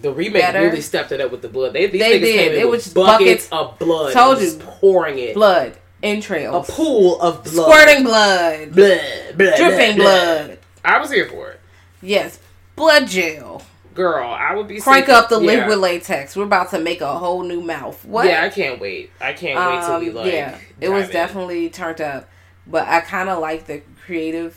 [0.00, 0.42] the remake.
[0.42, 0.60] better.
[0.60, 1.72] Really stepped it up with the blood.
[1.74, 2.34] They, these They did.
[2.38, 3.48] came in It was buckets, buckets.
[3.50, 4.12] of blood.
[4.14, 4.44] Told you.
[4.46, 5.34] just pouring it.
[5.34, 7.64] Blood, entrails, A pool of blood.
[7.66, 9.00] squirting blood, blood,
[9.36, 10.58] blood, dripping blood.
[10.84, 11.60] I was here for it,
[12.02, 12.38] Yes,
[12.76, 13.62] blood gel.
[13.94, 14.26] girl.
[14.28, 15.46] I would be Crank sick- up the yeah.
[15.46, 16.34] liquid latex.
[16.34, 18.02] We're about to make a whole new mouth.
[18.04, 18.26] What?
[18.26, 19.10] Yeah, I can't wait.
[19.20, 20.32] I can't wait till we Um, like.
[20.32, 21.12] yeah, it was in.
[21.12, 22.28] definitely turned up,
[22.66, 24.56] but I kind of like the creative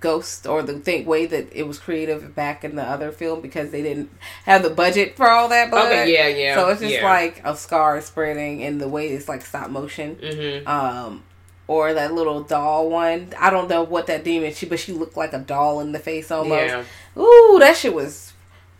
[0.00, 3.70] ghost or the think way that it was creative back in the other film because
[3.70, 4.10] they didn't
[4.44, 5.86] have the budget for all that blood.
[5.90, 7.04] Okay, yeah, yeah, So it's just yeah.
[7.04, 10.16] like a scar spreading and the way it's like stop motion.
[10.16, 10.66] Mhm.
[10.68, 11.24] Um,
[11.68, 13.32] or that little doll one.
[13.38, 15.98] I don't know what that demon she, but she looked like a doll in the
[16.00, 16.66] face almost.
[16.66, 16.84] Yeah.
[17.22, 18.32] Ooh, that shit was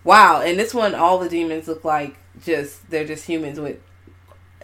[0.02, 0.40] wow.
[0.42, 3.78] And this one, all the demons look like just they're just humans with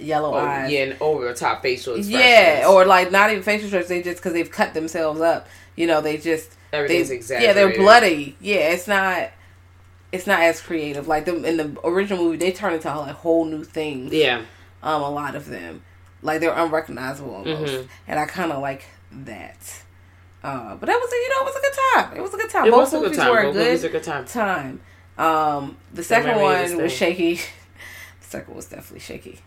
[0.00, 0.72] yellow Oh, eyes.
[0.72, 1.96] yeah, and over the top facial.
[1.96, 3.88] Yeah, or like not even facial expressions.
[3.88, 5.46] They just because they've cut themselves up.
[5.76, 7.48] You know, they just Everything's they, exaggerated.
[7.48, 8.36] Yeah, they're bloody.
[8.40, 9.30] Yeah, it's not.
[10.12, 11.08] It's not as creative.
[11.08, 14.12] Like them in the original movie, they turn into like whole new things.
[14.12, 14.42] yeah.
[14.82, 15.82] Um, a lot of them,
[16.24, 17.88] like they're unrecognizable almost, Mhm.
[18.08, 19.82] and I kind of like that.
[20.42, 22.16] Uh, but that was, a, you know, it was a good time.
[22.16, 22.64] It was a good time.
[22.66, 23.30] It Both was a good movies time.
[23.30, 24.24] were a good a good time.
[24.26, 24.80] time.
[25.16, 27.34] Um, the second one was shaky.
[28.20, 29.40] the second was definitely shaky.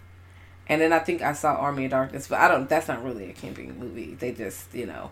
[0.69, 2.67] And then I think I saw Army of Darkness, but I don't.
[2.67, 4.15] That's not really a camping movie.
[4.15, 5.11] They just, you know,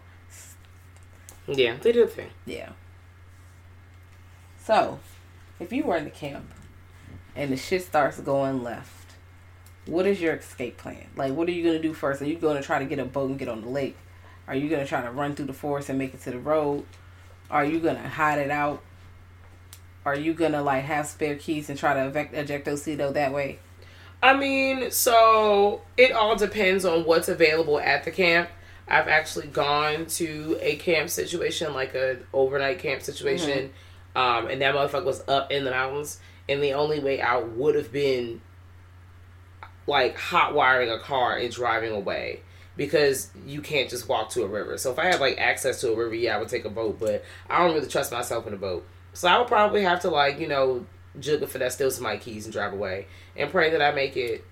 [1.47, 2.29] Yeah, they did a thing.
[2.45, 2.69] yeah.
[4.63, 4.99] So,
[5.59, 6.51] if you were in the camp
[7.35, 9.04] and the shit starts going left,
[9.85, 11.07] what is your escape plan?
[11.15, 12.21] Like, what are you gonna do first?
[12.21, 13.95] Are you gonna try to get a boat and get on the lake?
[14.47, 16.85] Are you gonna try to run through the forest and make it to the road?
[17.49, 18.81] Are you gonna hide it out?
[20.05, 23.59] Are you gonna like have spare keys and try to eject, eject Ojito that way?
[24.21, 28.49] I mean, so it all depends on what's available at the camp.
[28.87, 33.71] I've actually gone to a camp situation, like a overnight camp situation,
[34.15, 37.75] um, and that motherfucker was up in the mountains, and the only way out would
[37.75, 38.41] have been
[39.87, 42.41] like hot wiring a car and driving away
[42.77, 44.77] because you can't just walk to a river.
[44.77, 46.99] So if I had like access to a river, yeah, I would take a boat,
[46.99, 48.85] but I don't really trust myself in a boat.
[49.13, 50.85] So I would probably have to like, you know,
[51.19, 53.07] jug for that, steal some of my keys and drive away
[53.37, 54.43] and pray that I make it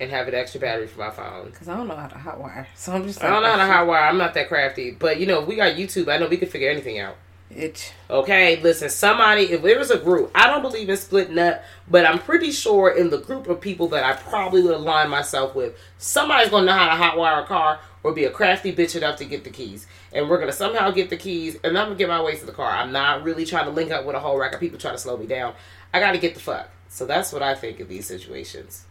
[0.00, 1.46] and have an extra battery for my phone.
[1.46, 3.20] Because I don't know how to hotwire, so I'm just.
[3.20, 4.02] Like, I don't know how to hot wire.
[4.02, 6.12] I'm not that crafty, but you know, we got YouTube.
[6.12, 7.16] I know we can figure anything out.
[7.50, 7.92] Itch.
[8.10, 12.04] Okay, listen, somebody, if there was a group, I don't believe in splitting up, but
[12.04, 15.78] I'm pretty sure in the group of people that I probably would align myself with,
[15.98, 19.24] somebody's gonna know how to hotwire a car or be a crafty bitch enough to
[19.24, 19.86] get the keys.
[20.12, 22.52] And we're gonna somehow get the keys, and I'm gonna get my way to the
[22.52, 22.70] car.
[22.70, 25.00] I'm not really trying to link up with a whole rack of people trying to
[25.00, 25.54] slow me down.
[25.94, 26.70] I gotta get the fuck.
[26.88, 28.86] So that's what I think of these situations.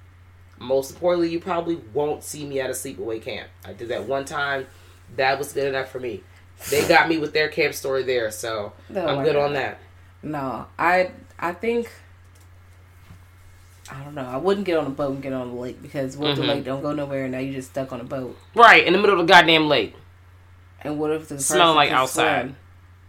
[0.58, 3.50] Most importantly, you probably won't see me at a sleepaway camp.
[3.66, 4.68] I did that one time.
[5.18, 6.24] That was good enough for me.
[6.70, 9.80] They got me with their camp story there, so I'm good on that.
[10.24, 11.92] No, I I think
[13.92, 14.26] I don't know.
[14.26, 16.42] I wouldn't get on a boat and get on the lake because what if Mhm.
[16.42, 18.36] the lake don't go nowhere and now you just stuck on a boat?
[18.56, 19.96] Right in the middle of the goddamn lake.
[20.82, 22.42] And what if the person like outside.
[22.42, 22.56] swim?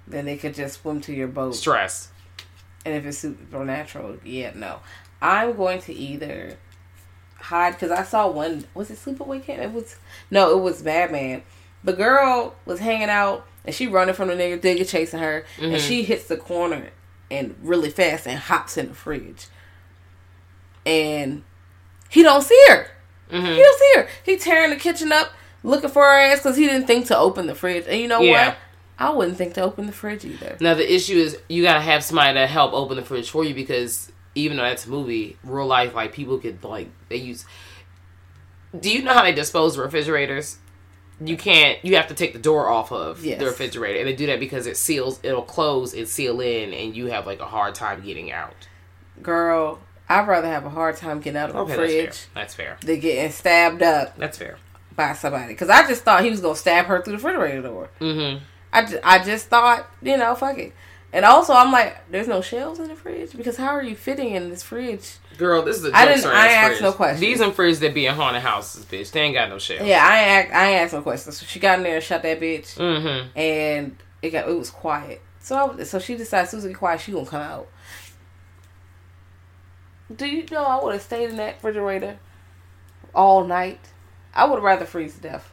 [0.06, 1.54] Then they could just swim to your boat.
[1.54, 2.08] Stress.
[2.84, 4.80] And if it's supernatural, yeah, no.
[5.20, 6.58] I'm going to either
[7.40, 8.64] hide because I saw one.
[8.74, 9.62] Was it Sleepaway Camp?
[9.62, 9.96] It was
[10.30, 11.42] no, it was Madman.
[11.84, 15.72] The girl was hanging out and she running from the nigga, nigga chasing her, and
[15.72, 15.86] mm-hmm.
[15.86, 16.90] she hits the corner
[17.30, 19.48] and really fast and hops in the fridge.
[20.84, 21.42] And
[22.08, 22.86] he don't see her.
[23.30, 23.46] Mm-hmm.
[23.46, 24.08] He don't see her.
[24.24, 25.32] He tearing the kitchen up
[25.64, 27.84] looking for her ass because he didn't think to open the fridge.
[27.88, 28.48] And you know Yeah.
[28.48, 28.56] what?
[28.98, 30.56] I wouldn't think to open the fridge either.
[30.60, 33.54] Now the issue is you gotta have somebody to help open the fridge for you
[33.54, 37.44] because even though that's a movie, real life like people could like they use.
[38.78, 40.58] Do you know how they dispose of refrigerators?
[41.20, 41.82] You can't.
[41.84, 43.38] You have to take the door off of Yes.
[43.38, 45.18] the refrigerator, and they do that because it seals.
[45.22, 48.68] It'll close and seal in, and you have like a hard time getting out.
[49.22, 52.26] Girl, I'd rather have a hard time getting out of the fridge that's fair.
[52.34, 52.76] That's fair.
[52.82, 54.58] than getting stabbed up That's fair.
[54.94, 55.48] by somebody.
[55.54, 57.88] Because I just thought he was going to stab her through the refrigerator door.
[58.00, 58.44] Mm-hmm.
[58.72, 60.74] I, ju- I just thought, you know, fuck it.
[61.16, 64.34] And also, I'm like, there's no shelves in the fridge because how are you fitting
[64.34, 65.14] in this fridge?
[65.38, 66.82] Girl, this is a I joke didn't- story I ass asked fridge.
[66.82, 67.20] no questions.
[67.20, 69.10] These are fridges that be in haunted houses, bitch.
[69.12, 69.86] They ain't got no shelf.
[69.86, 71.38] Yeah, I ain't, I ain't asked no questions.
[71.38, 73.38] So she got in there and shut that bitch, Mm-hmm.
[73.38, 75.22] and it got it was quiet.
[75.40, 77.00] So I, so she decided Susan be quiet.
[77.00, 77.68] She gonna come out.
[80.14, 82.18] Do you know I would have stayed in that refrigerator
[83.14, 83.80] all night?
[84.34, 85.50] I would rather freeze to death.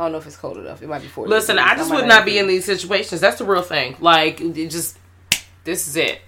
[0.00, 0.82] I don't know if it's cold enough.
[0.82, 1.28] It might be forty.
[1.28, 1.72] Listen, degrees.
[1.72, 3.20] I just might would not be in these situations.
[3.20, 3.96] That's the real thing.
[4.00, 4.98] Like, it just
[5.64, 6.22] this is it.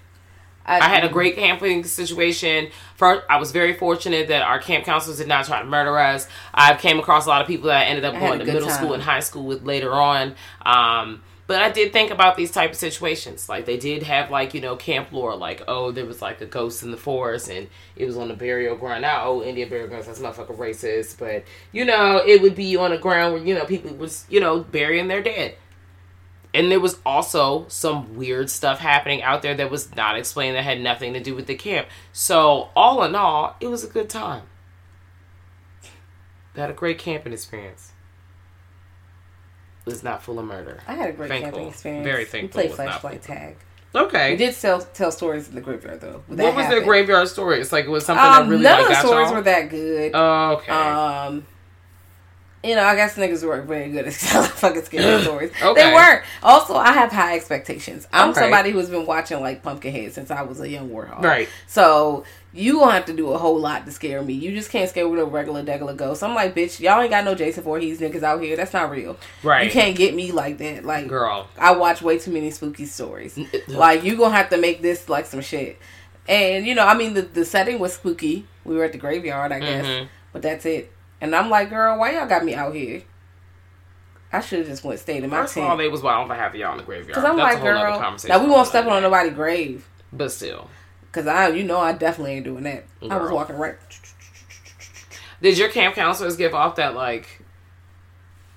[0.64, 2.68] I had a great camping situation.
[2.96, 6.28] First, I was very fortunate that our camp counselors did not try to murder us.
[6.54, 8.68] I came across a lot of people that I ended up I going to middle
[8.68, 10.36] school and high school with later on.
[10.64, 13.49] Um, but I did think about these type of situations.
[13.49, 16.47] Like they did have like you know camp lore, like oh there was like a
[16.47, 19.03] ghost in the forest and it was on the burial ground.
[19.03, 22.93] Now oh Indian burial grounds that's motherfucking racist, but you know it would be on
[22.93, 25.57] a ground where you know people was you know burying their dead.
[26.55, 30.64] And there was also some weird stuff happening out there that was not explained that
[30.64, 31.88] had nothing to do with the camp.
[32.12, 34.43] So, all in all, it was a good time.
[36.55, 37.91] Had a great camping experience.
[39.84, 40.80] Was not full of murder.
[40.86, 41.50] I had a great Thankful.
[41.52, 42.04] camping experience.
[42.06, 42.60] Very thankful.
[42.62, 43.56] We played it was not flashlight tag.
[43.94, 44.30] Okay.
[44.30, 46.22] We did tell tell stories in the graveyard though.
[46.28, 46.86] That what was their happened.
[46.86, 47.60] graveyard story?
[47.60, 49.34] It's like it was something Um, that really none like of the stories y'all?
[49.34, 50.12] were that good.
[50.14, 50.72] Oh, okay.
[50.72, 51.46] Um,
[52.64, 55.50] you know, I guess niggas weren't very good at telling fucking scary stories.
[55.60, 55.74] Okay.
[55.88, 56.22] They weren't.
[56.44, 58.06] Also, I have high expectations.
[58.12, 58.40] I'm Okay.
[58.42, 61.22] somebody who's been watching like Pumpkinhead since I was a young warthog.
[61.22, 61.48] Right.
[61.66, 62.24] So
[62.55, 64.34] you gonna have to do a whole lot to scare me.
[64.34, 66.22] You just can't scare with a regular degular ghost.
[66.22, 68.57] I'm like, bitch, y'all ain't got no Jason Voorhees niggas out here.
[68.57, 69.16] That's not real.
[69.42, 69.64] Right.
[69.66, 70.84] You can't get me like that.
[70.84, 71.48] Like, Girl.
[71.59, 73.38] I watch way too many spooky stories.
[73.68, 75.78] like you gonna have to make this like some shit.
[76.28, 78.46] And you know, I mean, the the setting was spooky.
[78.64, 80.09] We were at the graveyard, I guess, Mhm.
[80.32, 80.92] but that's it.
[81.20, 83.03] And I'm like, girl, why y'all got me out here?
[84.32, 85.78] I should have just went stayed in my First of all, tent.
[85.80, 87.09] they was wild for having y'all in the graveyard.
[87.09, 89.86] Because I'm That's like, girl, now we won't step on nobody's grave.
[90.12, 90.68] But still.
[91.12, 92.84] Because I, you know, I definitely ain't doing that.
[93.10, 93.76] I was walking right.
[95.42, 97.42] Did your camp counselors give off that like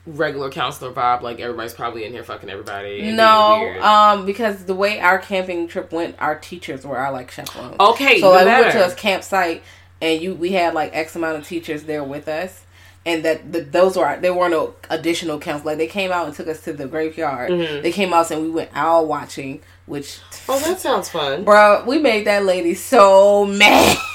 [0.06, 1.22] regular counselor vibe?
[1.22, 3.12] Like everybody's probably in here fucking everybody.
[3.12, 7.76] No, um, because the way our camping trip went, our teachers were our like chaperones.
[7.80, 9.64] Okay, so like we went to a campsite,
[10.02, 12.64] and you we had like X amount of teachers there with us,
[13.06, 15.66] and that the, those were there were no additional counselors.
[15.66, 17.50] Like they came out and took us to the graveyard.
[17.84, 20.20] They came out and we went owl watching, which
[20.50, 21.44] oh, that sounds fun.
[21.44, 23.98] bro, we made that lady so mad.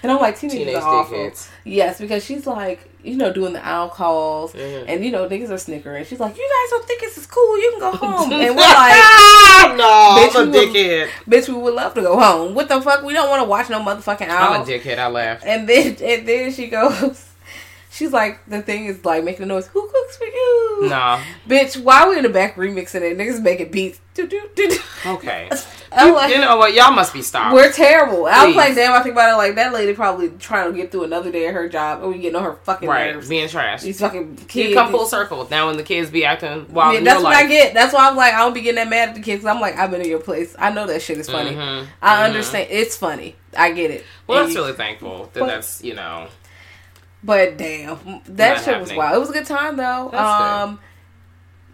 [0.00, 1.48] And I'm like, teenagers Teenage are dickheads.
[1.64, 4.88] Yes, because she's like, you know, doing the owl calls, Mm-hmm.
[4.88, 6.04] and you know, niggas are snickering.
[6.04, 7.58] She's like, you guys don't think this is cool?
[7.58, 8.32] You can go home.
[8.32, 11.08] and we're like, no, Bitch, I'm a dickhead.
[11.28, 12.54] bitch, we would love to go home.
[12.54, 13.02] What the fuck?
[13.02, 14.52] We don't want to watch no motherfucking owl.
[14.54, 14.98] I'm a dickhead.
[14.98, 15.42] I laughed.
[15.44, 17.27] And then, and then she goes,
[17.98, 19.66] she's like, the thing is like making a noise.
[19.68, 20.86] Who cooks for you?
[20.88, 21.20] Nah.
[21.48, 21.76] bitch.
[21.82, 23.18] Why we in the back remixing it?
[23.18, 24.00] Niggas making beats.
[25.06, 25.48] Okay.
[25.92, 26.74] I'm like, You know what?
[26.74, 27.54] Y'all must be stopped.
[27.54, 28.26] We're terrible.
[28.26, 30.90] I was like, damn, I think about it like that lady probably trying to get
[30.92, 33.14] through another day of her job and we getting on her fucking right.
[33.14, 33.28] nerves.
[33.28, 33.82] Being trash.
[33.82, 34.70] These fucking kids.
[34.70, 35.46] You come full circle.
[35.50, 37.44] Now when the kids be acting wild Yeah, that's what life.
[37.44, 37.74] I get.
[37.74, 39.44] That's why I'm like, I don't be getting that mad at the kids.
[39.44, 40.54] I'm like, I've been in your place.
[40.58, 41.52] I know that shit is funny.
[41.52, 42.68] Mhm, I understand.
[42.70, 43.36] It's funny.
[43.56, 44.04] I get it.
[44.26, 46.28] Well, And that's you- really thankful that But- that's, you know.
[47.22, 47.98] But damn,
[48.28, 49.16] that Not shit was wild.
[49.16, 50.08] It was a good time though.
[50.12, 50.46] That's good.
[50.70, 50.80] um,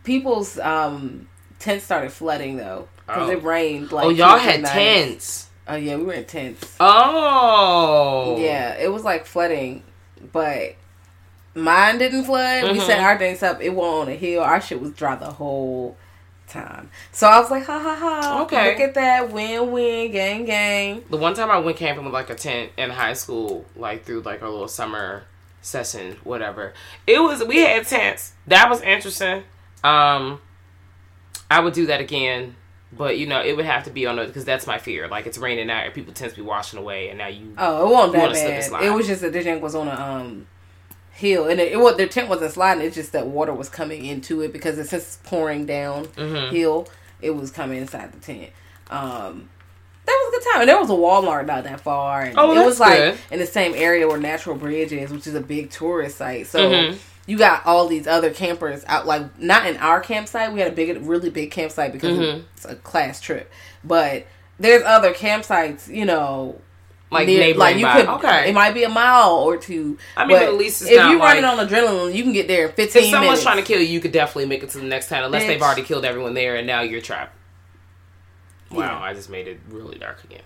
[0.04, 1.28] people's um
[1.58, 3.32] tents started flooding though because Oh.
[3.32, 3.92] it rained.
[3.92, 4.72] Like oh, y'all two or three had nights.
[4.74, 5.48] tents.
[5.68, 6.76] Oh yeah, we were in tents.
[6.80, 8.36] Oh.
[8.38, 9.82] Yeah, it was like flooding,
[10.32, 10.74] but
[11.54, 12.64] mine didn't flood.
[12.64, 12.86] We Mhm.
[12.86, 13.60] set our tents up.
[13.62, 14.42] It was on a hill.
[14.42, 15.96] Our shit was dry the whole
[16.48, 16.90] time.
[17.12, 18.42] So I was like, ha ha ha.
[18.42, 18.70] Okay.
[18.72, 19.30] Look at that.
[19.32, 20.10] Win win.
[20.12, 21.04] Gang gang.
[21.10, 24.20] The one time I went camping with like a tent in high school, like through
[24.22, 25.24] like our little summer
[25.64, 26.72] session, whatever.
[27.06, 28.32] It was we had tents.
[28.46, 29.42] That was interesting.
[29.82, 30.40] Um
[31.50, 32.56] I would do that again.
[32.92, 35.08] But you know, it would have to be on the because that's my fear.
[35.08, 37.52] Like it's raining out, and people tend to be washing away, and now you.
[37.58, 38.64] Oh, it wasn't that wanna slip and bad.
[38.64, 38.84] slide.
[38.84, 40.46] It was just that the tent was on a um
[41.10, 42.84] hill, and it, it was their tent wasn't sliding.
[42.84, 46.54] It's just that water was coming into it because it's just pouring down Mm-hmm.
[46.54, 46.86] hill.
[47.20, 48.50] It was coming inside the tent.
[48.90, 49.48] Um,
[50.06, 50.60] that was a good time.
[50.62, 52.22] And there was a Walmart not that far.
[52.22, 53.18] And Oh, it was like good.
[53.30, 56.46] in the same area where Natural Bridge is, which is a big tourist site.
[56.46, 56.96] So Mhm.
[57.26, 60.52] you got all these other campers out, like not in our campsite.
[60.52, 62.40] We had a big, really big campsite because Mm-hmm.
[62.56, 63.50] it's a class trip.
[63.82, 64.26] But
[64.58, 66.60] there's other campsites, you know,
[67.10, 68.00] Like near- neighboring by.
[68.00, 68.48] could, Okay.
[68.50, 69.98] It might be a mile or two.
[70.16, 72.32] I mean, but at least it's if not you running like- on adrenaline, you can
[72.32, 73.42] get there in fifteen If someone's minutes.
[73.42, 75.62] trying to kill you, you could definitely make it to the next town, unless they've
[75.62, 77.32] already killed everyone there, and now you're trapped.
[78.74, 79.00] Wow, Yeah.
[79.00, 80.42] I just made it really dark again.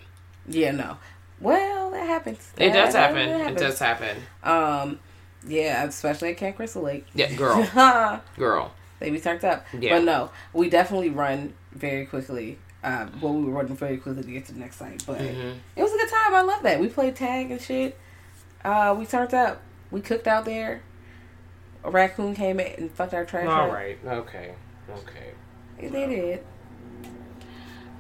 [0.47, 0.97] yeah, no.
[1.41, 2.51] Well, that happens.
[2.57, 3.29] It does That- happen.
[3.39, 4.17] that It does happen.
[4.43, 4.99] Um,
[5.47, 7.07] yeah, especially at Camp Crystal Lake.
[7.15, 7.65] Yeah, girl,
[8.37, 8.73] girl.
[8.99, 9.65] they be turned up.
[9.79, 9.97] Yeah.
[9.97, 12.59] But no, we definitely run very quickly.
[12.83, 15.59] Uh, well, we were running very quickly to get to the next site, but Mm-hmm.
[15.77, 16.35] it was a good time.
[16.35, 16.81] I love that.
[16.81, 17.97] We played tag and shit.
[18.65, 19.63] Uh, we turned up.
[19.93, 20.83] We cooked out there.
[21.85, 23.47] A raccoon came in and fucked our trash.
[23.47, 23.73] All up.
[23.73, 23.99] right.
[24.05, 24.55] Okay.
[24.91, 25.31] Okay.
[25.81, 26.45] They did.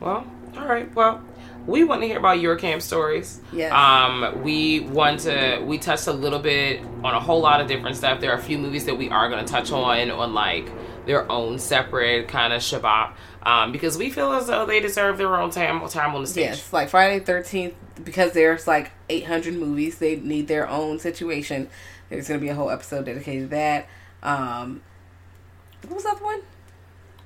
[0.01, 0.26] Well,
[0.57, 0.92] all right.
[0.94, 1.22] Well,
[1.66, 3.40] we want to hear about your camp stories.
[3.53, 3.72] Yes.
[3.72, 5.62] Um, we want to.
[5.64, 8.20] We touched a little bit on a whole lot of different stuff.
[8.20, 10.70] There are a few movies that we are going to touch on on like
[11.07, 13.12] their own separate kind of shabbat.
[13.42, 16.44] Um, because we feel as though they deserve their own time time on the stage.
[16.44, 21.68] Yes, like Friday Thirteenth, because there's like 800 movies, they need their own situation.
[22.09, 23.88] There's gonna be a whole episode dedicated to that.
[24.22, 24.82] Um,
[25.86, 26.40] what was other one?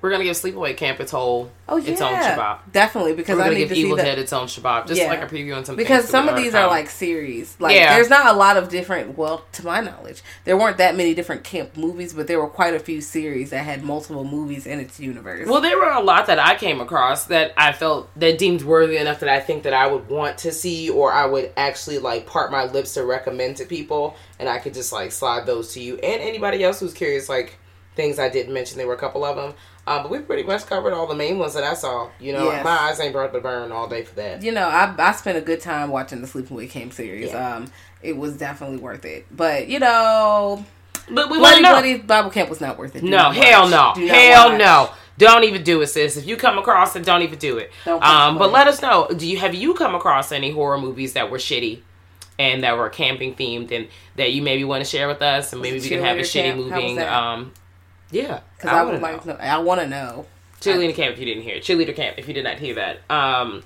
[0.02, 2.58] We're gonna give Sleepaway Camp its whole Oh yeah, its own shabbat.
[2.72, 3.96] definitely because We're I gonna need give to Evil.
[3.96, 5.06] Dead its own shabbat, just Yeah.
[5.06, 7.54] like a preview on some because some of these are like series.
[7.60, 7.94] Like Yeah.
[7.94, 9.16] there's not a lot of different.
[9.16, 12.74] Well, to my knowledge, there weren't that many different camp movies, but there were quite
[12.74, 15.48] a few series that had multiple movies in its universe.
[15.48, 18.96] Well, there were a lot that I came across that I felt that deemed worthy
[18.96, 22.26] enough that I think that I would want to see or I would actually like
[22.26, 25.80] part my lips to recommend to people, and I could just like slide those to
[25.80, 27.28] you and anybody else who's curious.
[27.28, 27.56] Like
[27.94, 29.52] things I didn't mention, there were a couple of them,
[29.86, 32.08] um, but we pretty much covered all the main ones that I saw.
[32.20, 32.64] You know, Yes.
[32.64, 34.42] my eyes ain't burnt to burn all day for that.
[34.42, 37.30] you know, I I spent a good time watching the Sleepaway Camp series.
[37.30, 37.56] Yeah.
[37.56, 37.66] Um,
[38.02, 39.26] it was definitely worth it.
[39.30, 40.64] But you know,
[41.10, 41.68] But we want Bloody to.
[41.68, 43.00] Bloody Bible Camp was not worth it.
[43.02, 43.96] Do No, hell watch.
[43.98, 44.06] no.
[44.08, 44.58] Hell watch.
[44.58, 44.90] no.
[45.18, 46.16] Don't even do it, sis.
[46.16, 47.70] If you come across it, don't even do it.
[47.84, 49.06] Don't um, but let us know.
[49.14, 51.80] Do you have you come across any horror movies that were shitty
[52.38, 55.60] and that were camping themed and that you maybe want to share with us and
[55.60, 56.58] maybe we can have a shitty Camp?
[56.58, 57.52] Moving um
[58.12, 58.40] yeah.
[58.56, 59.34] Because I, wanna would like know.
[59.34, 59.44] to.
[59.44, 60.26] I want to know.
[60.60, 61.64] Cheerleader camp if you didn't hear it.
[61.64, 62.98] Cheerleader camp if you did not hear that.
[63.10, 63.64] Um,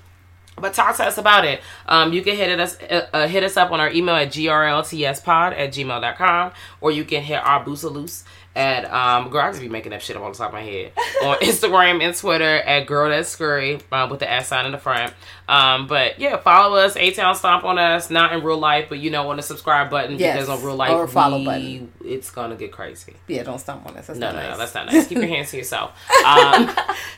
[0.59, 1.61] but talk to us about it.
[1.87, 5.73] Um, you can hit us uh, hit us up on our email at grltspod at
[5.73, 8.23] gmail.com or you can hit our loose
[8.57, 10.63] at um girl I just be making that shit up on the top of my
[10.63, 10.91] head
[11.23, 14.77] on Instagram and Twitter at girl that's scurry um, with the S sign in the
[14.79, 15.13] front.
[15.47, 18.97] Um, but yeah, follow us, A Town Stomp on us, not in real life, but
[18.99, 21.93] you know on the subscribe button Yes, because on real life or follow we- button.
[22.03, 23.13] it's gonna get crazy.
[23.27, 24.07] Yeah, don't stomp on us.
[24.07, 24.51] That's No, not no, nice.
[24.51, 25.07] no, that's not nice.
[25.07, 25.91] Keep your hands to yourself.
[26.27, 26.69] Um,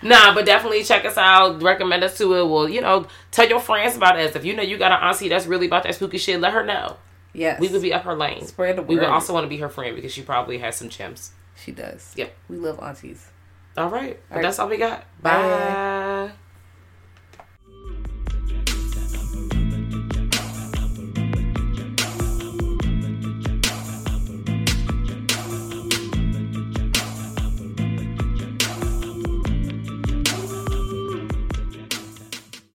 [0.03, 1.63] nah, but definitely check us out.
[1.63, 2.47] Recommend us to it.
[2.47, 4.35] Well, you know, tell your friends about us.
[4.35, 6.63] If you know you got an auntie that's really about that spooky shit, let her
[6.63, 6.97] know.
[7.33, 8.45] Yes, We would be up her lane.
[8.45, 10.89] Spread the We would also want to be her friend because she probably has some
[10.89, 11.31] gems.
[11.55, 12.13] She does.
[12.15, 12.33] Yep.
[12.49, 13.27] We love aunties.
[13.77, 14.19] All right.
[14.29, 14.41] But right.
[14.41, 15.05] that's all we got.
[15.21, 15.31] Bye.
[15.31, 16.31] Bye.